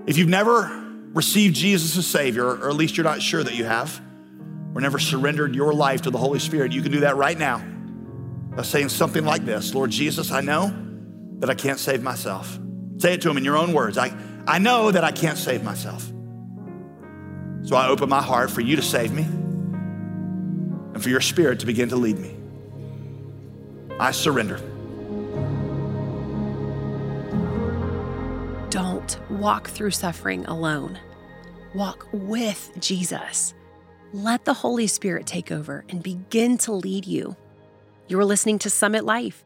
If 0.06 0.16
you've 0.16 0.28
never 0.28 0.79
received 1.12 1.54
Jesus 1.54 1.96
as 1.96 2.06
Savior, 2.06 2.46
or 2.46 2.68
at 2.68 2.76
least 2.76 2.96
you're 2.96 3.04
not 3.04 3.20
sure 3.20 3.42
that 3.42 3.54
you 3.54 3.64
have, 3.64 4.00
or 4.74 4.80
never 4.80 4.98
surrendered 4.98 5.54
your 5.54 5.72
life 5.72 6.02
to 6.02 6.10
the 6.10 6.18
Holy 6.18 6.38
Spirit, 6.38 6.72
you 6.72 6.82
can 6.82 6.92
do 6.92 7.00
that 7.00 7.16
right 7.16 7.36
now 7.36 7.64
by 8.54 8.62
saying 8.62 8.88
something 8.88 9.24
like 9.24 9.44
this 9.44 9.74
Lord 9.74 9.90
Jesus, 9.90 10.30
I 10.30 10.40
know 10.40 10.72
that 11.38 11.50
I 11.50 11.54
can't 11.54 11.78
save 11.78 12.02
myself. 12.02 12.58
Say 12.98 13.14
it 13.14 13.22
to 13.22 13.30
Him 13.30 13.36
in 13.36 13.44
your 13.44 13.56
own 13.56 13.72
words. 13.72 13.96
I, 13.96 14.14
I 14.46 14.58
know 14.58 14.90
that 14.90 15.04
I 15.04 15.12
can't 15.12 15.38
save 15.38 15.64
myself. 15.64 16.04
So 17.62 17.76
I 17.76 17.88
open 17.88 18.08
my 18.08 18.22
heart 18.22 18.50
for 18.50 18.60
you 18.60 18.76
to 18.76 18.82
save 18.82 19.12
me 19.12 19.22
and 19.22 21.02
for 21.02 21.08
your 21.08 21.20
Spirit 21.20 21.60
to 21.60 21.66
begin 21.66 21.90
to 21.90 21.96
lead 21.96 22.18
me. 22.18 22.36
I 23.98 24.12
surrender. 24.12 24.60
Walk 29.30 29.68
through 29.68 29.92
suffering 29.92 30.44
alone. 30.46 30.98
Walk 31.74 32.06
with 32.12 32.72
Jesus. 32.80 33.54
Let 34.12 34.44
the 34.44 34.54
Holy 34.54 34.88
Spirit 34.88 35.26
take 35.26 35.52
over 35.52 35.84
and 35.88 36.02
begin 36.02 36.58
to 36.58 36.72
lead 36.72 37.06
you. 37.06 37.36
You're 38.08 38.24
listening 38.24 38.58
to 38.60 38.70
Summit 38.70 39.04
Life. 39.04 39.44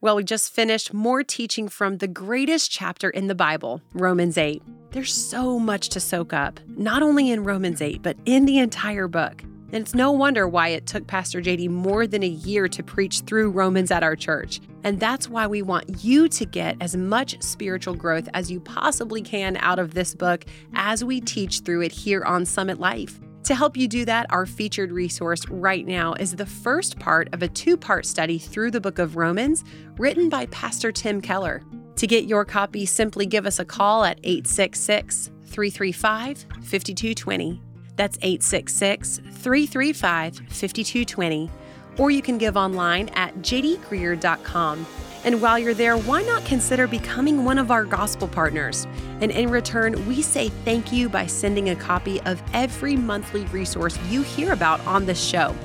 Well, 0.00 0.16
we 0.16 0.24
just 0.24 0.52
finished 0.52 0.92
more 0.92 1.22
teaching 1.22 1.68
from 1.68 1.98
the 1.98 2.08
greatest 2.08 2.70
chapter 2.70 3.08
in 3.08 3.28
the 3.28 3.34
Bible, 3.34 3.80
Romans 3.94 4.36
8. 4.36 4.62
There's 4.90 5.12
so 5.12 5.58
much 5.58 5.88
to 5.90 6.00
soak 6.00 6.32
up, 6.32 6.60
not 6.66 7.02
only 7.02 7.30
in 7.30 7.44
Romans 7.44 7.80
8, 7.80 8.02
but 8.02 8.16
in 8.26 8.46
the 8.46 8.58
entire 8.58 9.08
book. 9.08 9.42
And 9.72 9.82
it's 9.82 9.94
no 9.94 10.12
wonder 10.12 10.46
why 10.46 10.68
it 10.68 10.86
took 10.86 11.06
Pastor 11.06 11.42
JD 11.42 11.70
more 11.70 12.06
than 12.06 12.22
a 12.22 12.28
year 12.28 12.68
to 12.68 12.82
preach 12.82 13.20
through 13.20 13.50
Romans 13.50 13.90
at 13.90 14.02
our 14.02 14.16
church. 14.16 14.60
And 14.84 15.00
that's 15.00 15.28
why 15.28 15.46
we 15.46 15.62
want 15.62 16.04
you 16.04 16.28
to 16.28 16.44
get 16.44 16.76
as 16.80 16.96
much 16.96 17.42
spiritual 17.42 17.94
growth 17.94 18.28
as 18.34 18.50
you 18.50 18.60
possibly 18.60 19.22
can 19.22 19.56
out 19.58 19.78
of 19.78 19.94
this 19.94 20.14
book 20.14 20.44
as 20.74 21.02
we 21.02 21.20
teach 21.20 21.60
through 21.60 21.82
it 21.82 21.92
here 21.92 22.22
on 22.22 22.44
Summit 22.44 22.78
Life. 22.78 23.18
To 23.44 23.54
help 23.54 23.76
you 23.76 23.86
do 23.86 24.04
that, 24.04 24.26
our 24.30 24.44
featured 24.44 24.90
resource 24.90 25.48
right 25.48 25.86
now 25.86 26.14
is 26.14 26.34
the 26.34 26.46
first 26.46 26.98
part 26.98 27.28
of 27.32 27.42
a 27.42 27.48
two 27.48 27.76
part 27.76 28.04
study 28.04 28.38
through 28.38 28.72
the 28.72 28.80
book 28.80 28.98
of 28.98 29.16
Romans 29.16 29.64
written 29.98 30.28
by 30.28 30.46
Pastor 30.46 30.90
Tim 30.90 31.20
Keller. 31.20 31.62
To 31.96 32.06
get 32.06 32.24
your 32.24 32.44
copy, 32.44 32.86
simply 32.86 33.24
give 33.24 33.46
us 33.46 33.58
a 33.58 33.64
call 33.64 34.04
at 34.04 34.18
866 34.22 35.30
335 35.44 36.38
5220. 36.38 37.62
That's 37.96 38.18
866 38.22 39.18
335 39.18 40.36
5220. 40.36 41.50
Or 41.98 42.10
you 42.10 42.22
can 42.22 42.38
give 42.38 42.56
online 42.56 43.08
at 43.10 43.36
jdgreear.com. 43.38 44.86
And 45.24 45.42
while 45.42 45.58
you're 45.58 45.74
there, 45.74 45.96
why 45.96 46.22
not 46.22 46.44
consider 46.44 46.86
becoming 46.86 47.44
one 47.44 47.58
of 47.58 47.70
our 47.70 47.84
gospel 47.84 48.28
partners? 48.28 48.86
And 49.20 49.32
in 49.32 49.50
return, 49.50 50.06
we 50.06 50.22
say 50.22 50.50
thank 50.64 50.92
you 50.92 51.08
by 51.08 51.26
sending 51.26 51.70
a 51.70 51.76
copy 51.76 52.20
of 52.22 52.40
every 52.52 52.96
monthly 52.96 53.44
resource 53.46 53.98
you 54.08 54.22
hear 54.22 54.52
about 54.52 54.78
on 54.86 55.04
this 55.04 55.20
show. 55.20 55.56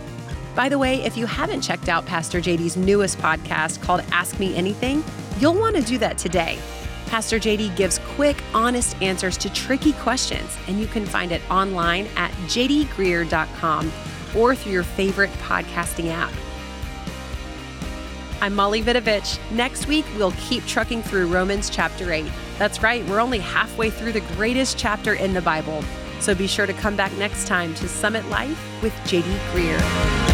By 0.56 0.68
the 0.68 0.80
way, 0.80 1.04
if 1.04 1.16
you 1.16 1.26
haven't 1.26 1.62
checked 1.62 1.90
out 1.90 2.06
Pastor 2.06 2.40
JD's 2.40 2.76
newest 2.76 3.18
podcast 3.20 3.82
called 3.82 4.02
Ask 4.12 4.40
Me 4.40 4.56
Anything, 4.56 5.04
you'll 5.40 5.54
want 5.54 5.76
to 5.76 5.82
do 5.82 5.98
that 6.00 6.18
today. 6.18 6.58
Pastor 7.12 7.40
JD 7.40 7.76
gives 7.76 8.00
quick, 8.16 8.42
honest 8.54 8.96
answers 9.02 9.38
to 9.40 9.52
tricky 9.52 9.92
questions, 9.92 10.58
and 10.70 10.80
you 10.80 10.88
can 10.88 11.06
find 11.06 11.34
it 11.34 11.42
online 11.52 12.08
at 12.16 12.32
jdgreear.com 12.48 13.92
or 14.34 14.56
through 14.56 14.72
your 14.72 14.84
favorite 14.84 15.30
podcasting 15.32 16.10
app. 16.10 16.32
I'm 18.40 18.56
Molly 18.56 18.82
Vidovich. 18.82 19.40
Next 19.52 19.88
week, 19.88 20.06
we'll 20.16 20.32
keep 20.40 20.66
trucking 20.66 21.04
through 21.04 21.28
Romans 21.28 21.70
chapter 21.70 22.14
8. 22.14 22.32
That's 22.58 22.82
right, 22.82 23.06
we're 23.10 23.20
only 23.20 23.40
halfway 23.40 23.90
through 23.90 24.14
the 24.14 24.22
greatest 24.38 24.78
chapter 24.78 25.16
in 25.16 25.34
the 25.34 25.42
Bible. 25.42 25.84
So 26.22 26.34
be 26.34 26.48
sure 26.48 26.66
to 26.66 26.72
come 26.72 26.96
back 26.96 27.12
next 27.18 27.46
time 27.46 27.76
to 27.76 27.90
Summit 27.90 28.26
Life 28.30 28.82
with 28.82 28.94
JD 29.04 29.38
Greear. 29.52 30.31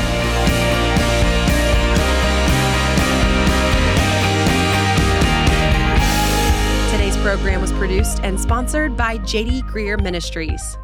Program 7.22 7.60
was 7.62 7.72
produced 7.74 8.20
and 8.24 8.40
sponsored 8.40 8.96
by 8.96 9.18
JD 9.18 9.64
Greear 9.64 10.02
Ministries. 10.02 10.78